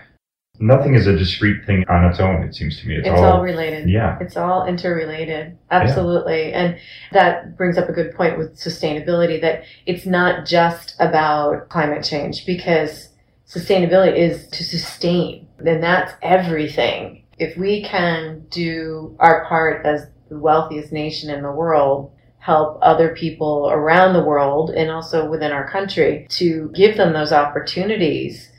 Nothing 0.61 0.95
is 0.95 1.07
a 1.07 1.17
discrete 1.17 1.67
thing 1.67 1.85
on 1.89 2.05
its 2.07 2.19
own, 2.21 2.43
it 2.45 2.55
seems 2.55 2.81
to 2.81 2.87
me. 2.89 2.95
It's, 2.97 3.09
It's 3.09 3.19
all 3.21 3.43
related. 3.43 3.91
yeah. 3.91 4.17
It's 4.21 4.37
all 4.37 4.65
interrelated. 4.67 5.59
Absolutely. 5.71 6.53
And 6.53 6.79
that 7.13 7.57
brings 7.59 7.77
up 7.77 7.89
a 7.89 7.93
good 7.93 8.15
point 8.15 8.39
with 8.39 8.57
sustainability 8.57 9.41
that 9.43 9.65
it's 9.85 10.07
not 10.07 10.47
just 10.47 10.95
about 11.01 11.69
climate 11.69 12.05
change 12.05 12.47
because 12.47 13.09
sustainability 13.49 14.17
is 14.17 14.49
to 14.49 14.65
sustain. 14.65 15.49
Then 15.59 15.81
that's 15.81 16.13
everything. 16.23 17.25
If 17.39 17.57
we 17.57 17.83
can 17.83 18.47
do 18.51 19.17
our 19.21 19.45
part 19.47 19.85
as 19.87 20.07
the 20.29 20.39
wealthiest 20.39 20.93
nation 20.93 21.31
in 21.31 21.43
the 21.43 21.53
world, 21.53 22.13
help 22.39 22.79
other 22.81 23.15
people 23.15 23.69
around 23.71 24.13
the 24.13 24.23
world 24.23 24.71
and 24.71 24.91
also 24.91 25.29
within 25.29 25.53
our 25.53 25.69
country 25.69 26.27
to 26.31 26.71
give 26.75 26.97
them 26.97 27.13
those 27.13 27.33
opportunities 27.33 28.51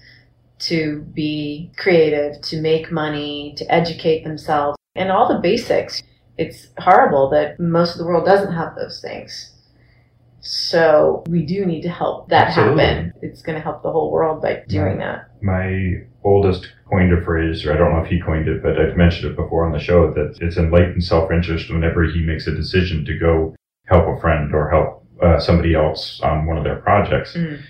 to 0.60 1.02
be 1.14 1.72
creative, 1.78 2.42
to 2.42 2.62
make 2.62 2.92
money, 2.92 3.54
to 3.58 3.74
educate 3.74 4.24
themselves, 4.24 4.78
and 4.96 5.12
all 5.12 5.28
the 5.28 5.40
basics. 5.40 6.02
It's 6.38 6.68
horrible 6.80 7.30
that 7.30 7.60
most 7.60 7.94
of 7.94 8.00
the 8.00 8.06
world 8.06 8.26
doesn't 8.26 8.54
have 8.54 8.76
those 8.76 9.00
things. 9.00 9.52
So 10.48 11.24
we 11.28 11.46
do 11.46 11.66
need 11.66 11.82
to 11.82 11.90
help 11.90 12.30
that 12.30 12.50
Absolutely. 12.50 12.84
happen. 12.86 13.14
It's 13.22 13.42
going 13.42 13.58
to 13.58 13.62
help 13.62 13.84
the 13.84 13.92
whole 13.92 14.12
world 14.12 14.42
by 14.42 14.64
doing 14.70 14.98
that. 15.00 15.30
My 15.42 16.04
oldest 16.24 16.72
coined 16.90 17.12
a 17.12 17.22
phrase, 17.22 17.66
or 17.66 17.74
I 17.74 17.78
don't 17.78 17.92
know 17.94 18.02
if 18.02 18.10
he 18.10 18.22
coined 18.22 18.48
it, 18.48 18.64
but 18.64 18.80
I've 18.80 18.96
mentioned 18.96 19.30
it 19.32 19.36
before 19.36 19.66
on 19.66 19.74
the 19.74 19.80
show, 19.80 20.14
that 20.14 20.38
it's 20.40 20.56
enlightened 20.58 21.04
self-interest 21.04 21.70
whenever 21.70 22.06
he 22.06 22.22
makes 22.22 22.48
a 22.48 22.56
decision 22.56 23.04
to 23.06 23.20
go 23.20 23.56
help 23.88 24.08
a 24.08 24.22
friend 24.22 24.54
or 24.56 24.70
help 24.70 25.06
uh, 25.22 25.40
somebody 25.40 25.76
else 25.76 26.22
on 26.22 26.46
one 26.46 26.58
of 26.58 26.64
their 26.64 26.78
projects. 26.78 27.34
Mm. 27.34 27.62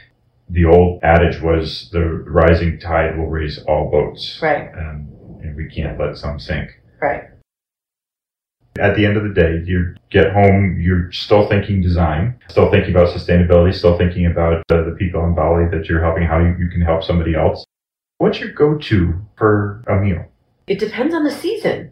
The 0.49 0.65
old 0.65 1.03
adage 1.03 1.41
was 1.41 1.89
the 1.91 2.01
rising 2.03 2.79
tide 2.79 3.17
will 3.17 3.27
raise 3.27 3.57
all 3.67 3.89
boats. 3.89 4.39
Right, 4.41 4.69
And, 4.73 5.09
and 5.41 5.55
we 5.55 5.67
can't 5.67 5.99
let 5.99 6.15
some 6.17 6.39
sink. 6.39 6.69
right. 7.01 7.23
At 8.79 8.95
the 8.95 9.05
end 9.05 9.17
of 9.17 9.23
the 9.23 9.33
day, 9.33 9.61
you 9.65 9.95
get 10.09 10.31
home, 10.33 10.79
you're 10.79 11.11
still 11.11 11.47
thinking 11.47 11.81
design, 11.81 12.39
still 12.49 12.71
thinking 12.71 12.91
about 12.91 13.15
sustainability, 13.15 13.73
still 13.73 13.97
thinking 13.97 14.25
about 14.25 14.63
uh, 14.69 14.83
the 14.83 14.95
people 14.97 15.23
in 15.25 15.35
Bali 15.35 15.65
that 15.71 15.87
you're 15.87 16.03
helping, 16.03 16.23
how 16.23 16.39
you, 16.39 16.55
you 16.59 16.69
can 16.69 16.81
help 16.81 17.03
somebody 17.03 17.35
else. 17.35 17.65
What's 18.17 18.39
your 18.39 18.51
go-to 18.51 19.13
for 19.37 19.83
a 19.87 20.01
meal? 20.01 20.25
It 20.67 20.79
depends 20.79 21.13
on 21.13 21.23
the 21.23 21.31
season 21.31 21.91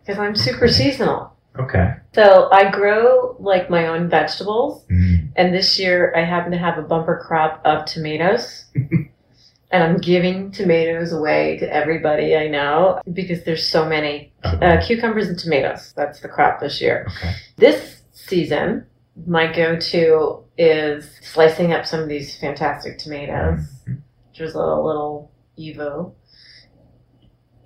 because 0.00 0.18
I'm 0.18 0.34
super 0.34 0.68
seasonal. 0.68 1.32
Okay. 1.58 1.94
So 2.14 2.48
I 2.50 2.70
grow 2.70 3.36
like 3.38 3.68
my 3.70 3.86
own 3.86 4.08
vegetables. 4.08 4.84
Mm. 4.90 5.32
And 5.36 5.54
this 5.54 5.78
year 5.78 6.12
I 6.16 6.24
happen 6.24 6.52
to 6.52 6.58
have 6.58 6.78
a 6.78 6.82
bumper 6.82 7.22
crop 7.26 7.60
of 7.64 7.84
tomatoes. 7.84 8.64
and 9.72 9.82
I'm 9.82 9.96
giving 9.98 10.52
tomatoes 10.52 11.12
away 11.12 11.56
to 11.58 11.74
everybody 11.74 12.36
I 12.36 12.46
know 12.48 13.00
because 13.12 13.42
there's 13.44 13.66
so 13.68 13.84
many. 13.86 14.32
Uh, 14.44 14.80
cucumbers 14.86 15.28
and 15.28 15.38
tomatoes. 15.38 15.92
That's 15.96 16.20
the 16.20 16.28
crop 16.28 16.60
this 16.60 16.80
year. 16.80 17.06
Okay. 17.16 17.32
This 17.56 18.02
season, 18.12 18.86
my 19.26 19.50
go 19.52 19.76
to 19.78 20.44
is 20.58 21.10
slicing 21.22 21.72
up 21.72 21.86
some 21.86 22.00
of 22.00 22.08
these 22.08 22.36
fantastic 22.38 22.98
tomatoes. 22.98 23.60
Mhm. 23.88 24.02
There's 24.36 24.54
a 24.54 24.58
little, 24.58 25.30
Evo, 25.58 26.12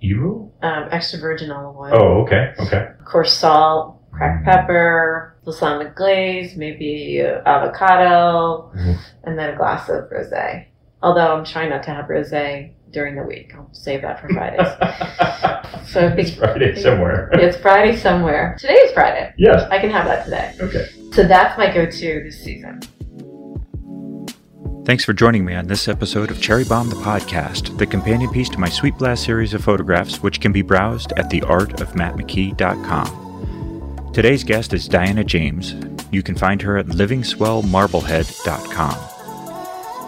Evo? 0.03 0.51
um, 0.61 0.87
extra 0.91 1.19
virgin 1.19 1.51
olive 1.51 1.75
oil. 1.77 1.91
Oh, 1.93 2.21
okay. 2.23 2.53
Okay. 2.59 2.87
Of 2.99 3.05
course, 3.05 3.33
salt, 3.33 3.99
cracked 4.11 4.45
pepper, 4.45 5.35
balsamic 5.43 5.95
glaze, 5.95 6.55
maybe 6.55 7.21
avocado, 7.21 8.71
Mhm. 8.75 8.97
and 9.23 9.39
then 9.39 9.53
a 9.53 9.57
glass 9.57 9.89
of 9.89 10.09
rosé. 10.09 10.65
Although 11.01 11.37
I'm 11.37 11.45
trying 11.45 11.69
not 11.69 11.83
to 11.83 11.91
have 11.91 12.05
rosé 12.05 12.71
during 12.91 13.15
the 13.15 13.23
week. 13.23 13.53
I'll 13.55 13.69
save 13.73 14.01
that 14.01 14.19
for 14.21 14.27
Fridays. 14.29 14.67
So 15.87 16.01
it's 16.07 16.15
think 16.31 16.39
Friday 16.39 16.75
somewhere. 16.81 17.29
it's 17.33 17.55
Friday 17.57 17.95
somewhere. 17.95 18.57
Today 18.59 18.73
is 18.73 18.91
Friday. 18.91 19.33
yes. 19.37 19.63
I 19.71 19.79
can 19.79 19.89
have 19.89 20.05
that 20.05 20.25
today. 20.25 20.53
Okay. 20.59 20.85
So 21.13 21.23
that's 21.23 21.57
my 21.57 21.73
go-to 21.73 22.23
this 22.25 22.43
season. 22.43 22.81
Thanks 24.85 25.05
for 25.05 25.13
joining 25.13 25.45
me 25.45 25.55
on 25.55 25.67
this 25.67 25.87
episode 25.87 26.29
of 26.29 26.41
Cherry 26.41 26.65
Bomb 26.65 26.89
the 26.89 26.97
Podcast, 26.97 27.77
the 27.77 27.85
companion 27.85 28.29
piece 28.31 28.49
to 28.49 28.59
my 28.59 28.67
Sweet 28.69 28.97
Blast 28.97 29.23
series 29.23 29.53
of 29.53 29.63
photographs, 29.63 30.21
which 30.21 30.41
can 30.41 30.51
be 30.51 30.61
browsed 30.61 31.13
at 31.15 31.29
theartofmattmckee.com. 31.29 34.11
Today's 34.13 34.43
guest 34.43 34.73
is 34.73 34.87
Diana 34.89 35.23
James. 35.23 35.73
You 36.11 36.21
can 36.23 36.35
find 36.35 36.61
her 36.61 36.77
at 36.77 36.87
livingswellmarblehead.com. 36.87 39.16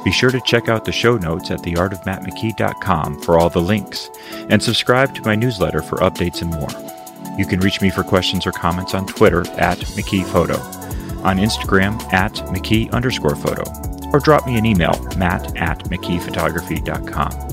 Be 0.03 0.11
sure 0.11 0.31
to 0.31 0.39
check 0.41 0.69
out 0.69 0.85
the 0.85 0.91
show 0.91 1.17
notes 1.17 1.51
at 1.51 1.59
theartofmattmckee.com 1.59 3.21
for 3.21 3.37
all 3.37 3.49
the 3.49 3.61
links, 3.61 4.09
and 4.49 4.63
subscribe 4.63 5.13
to 5.15 5.21
my 5.23 5.35
newsletter 5.35 5.81
for 5.81 5.97
updates 5.97 6.41
and 6.41 6.51
more. 6.51 6.69
You 7.37 7.45
can 7.45 7.59
reach 7.59 7.81
me 7.81 7.89
for 7.89 8.03
questions 8.03 8.47
or 8.47 8.51
comments 8.51 8.93
on 8.93 9.05
Twitter 9.05 9.41
at 9.57 9.77
McKeePhoto, 9.79 10.59
on 11.23 11.37
Instagram 11.37 12.01
at 12.13 12.33
McKee 12.33 12.91
underscore 12.91 13.35
photo, 13.35 13.63
or 14.13 14.19
drop 14.19 14.47
me 14.47 14.57
an 14.57 14.65
email, 14.65 14.93
matt 15.17 15.55
at 15.57 15.79
mckeephotography.com. 15.85 17.49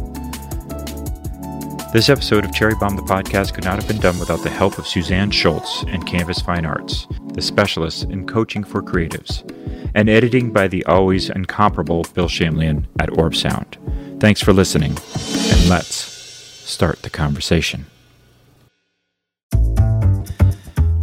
This 1.92 2.08
episode 2.08 2.44
of 2.44 2.52
Cherry 2.52 2.74
Bomb 2.74 2.96
the 2.96 3.02
Podcast 3.02 3.54
could 3.54 3.64
not 3.64 3.76
have 3.76 3.88
been 3.88 4.00
done 4.00 4.18
without 4.18 4.42
the 4.42 4.50
help 4.50 4.78
of 4.78 4.86
Suzanne 4.86 5.30
Schultz 5.30 5.82
and 5.88 6.06
Canvas 6.06 6.40
Fine 6.40 6.66
Arts, 6.66 7.06
the 7.36 7.42
specialist 7.42 8.04
in 8.04 8.26
coaching 8.26 8.64
for 8.64 8.82
creatives, 8.82 9.48
and 9.94 10.08
editing 10.08 10.52
by 10.52 10.66
the 10.66 10.84
always 10.86 11.30
incomparable 11.30 12.04
Bill 12.14 12.26
Shamlian 12.26 12.86
at 12.98 13.16
Orb 13.16 13.36
Sound. 13.36 13.78
Thanks 14.18 14.42
for 14.42 14.52
listening, 14.52 14.90
and 14.90 15.68
let's 15.68 15.94
start 15.94 17.02
the 17.02 17.10
conversation. 17.10 17.86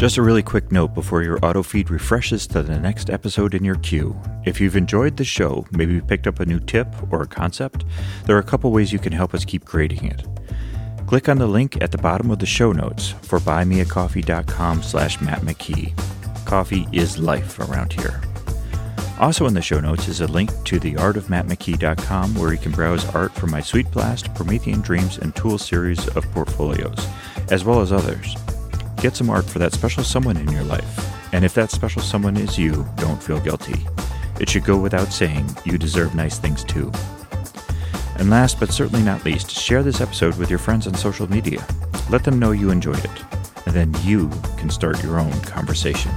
Just 0.04 0.18
a 0.18 0.22
really 0.22 0.44
quick 0.44 0.70
note 0.70 0.94
before 0.94 1.24
your 1.24 1.40
auto 1.46 1.64
feed 1.64 1.90
refreshes 1.90 2.46
to 2.48 2.62
the 2.62 2.78
next 2.78 3.10
episode 3.10 3.54
in 3.54 3.64
your 3.64 3.76
queue. 3.76 4.20
If 4.44 4.60
you've 4.60 4.76
enjoyed 4.76 5.16
the 5.16 5.24
show, 5.24 5.66
maybe 5.72 6.02
picked 6.02 6.28
up 6.28 6.42
a 6.42 6.46
new 6.46 6.60
tip 6.60 6.88
or 7.10 7.22
a 7.22 7.28
concept, 7.28 7.86
there 8.26 8.36
are 8.36 8.40
a 8.40 8.44
couple 8.44 8.70
ways 8.72 8.92
you 8.92 9.00
can 9.00 9.14
help 9.14 9.34
us 9.34 9.46
keep 9.46 9.64
creating 9.64 10.04
it. 10.04 10.26
Click 11.08 11.30
on 11.30 11.38
the 11.38 11.48
link 11.48 11.82
at 11.82 11.92
the 11.92 11.98
bottom 11.98 12.32
of 12.32 12.40
the 12.40 12.46
show 12.46 12.74
notes 12.74 13.12
for 13.22 13.40
buymeacoffee.com 13.40 14.84
slash 14.84 15.22
Matt 15.22 15.40
McKee. 15.42 15.94
Coffee 16.46 16.88
is 16.92 17.18
life 17.18 17.60
around 17.60 17.94
here. 17.94 18.22
Also 19.20 19.46
in 19.46 19.54
the 19.54 19.62
show 19.62 19.80
notes 19.80 20.08
is 20.08 20.22
a 20.22 20.28
link 20.28 20.50
to 20.66 20.80
theartofmattmckee.com 20.80 22.36
where 22.36 22.52
you 22.52 22.60
can 22.60 22.72
browse 22.72 23.06
art 23.14 23.32
from 23.34 23.52
my 23.52 23.62
Sweet 23.62 23.90
Blast, 23.92 24.34
Promethean 24.36 24.82
Dreams, 24.82 25.18
and 25.18 25.36
Tool 25.36 25.58
series 25.58 26.08
of 26.10 26.30
portfolios, 26.32 27.08
as 27.50 27.64
well 27.64 27.80
as 27.80 27.92
others. 27.92 28.36
Get 28.98 29.16
some 29.16 29.30
art 29.30 29.46
for 29.46 29.60
that 29.60 29.74
special 29.74 30.04
someone 30.04 30.38
in 30.38 30.52
your 30.52 30.64
life. 30.64 31.34
And 31.34 31.46
if 31.46 31.54
that 31.54 31.72
special 31.72 32.02
someone 32.02 32.38
is 32.38 32.58
you, 32.58 32.88
don't 32.98 33.22
feel 33.22 33.40
guilty. 33.40 33.86
It 34.40 34.50
should 34.50 34.66
go 34.66 34.78
without 34.78 35.14
saying, 35.14 35.50
you 35.64 35.78
deserve 35.78 36.16
nice 36.16 36.40
things 36.40 36.64
too. 36.64 36.92
And 38.18 38.30
last 38.30 38.60
but 38.60 38.72
certainly 38.72 39.04
not 39.04 39.26
least, 39.26 39.52
share 39.52 39.84
this 39.84 40.02
episode 40.02 40.38
with 40.38 40.50
your 40.50 40.60
friends 40.60 40.88
on 40.88 40.94
social 40.94 41.30
media. 41.30 41.66
Let 42.10 42.24
them 42.24 42.40
know 42.40 42.52
you 42.52 42.70
enjoyed 42.70 43.04
it, 43.04 43.24
and 43.66 43.76
then 43.76 43.94
you 44.04 44.30
can 44.58 44.70
start 44.70 45.02
your 45.04 45.20
own 45.20 45.32
conversation. 45.42 46.12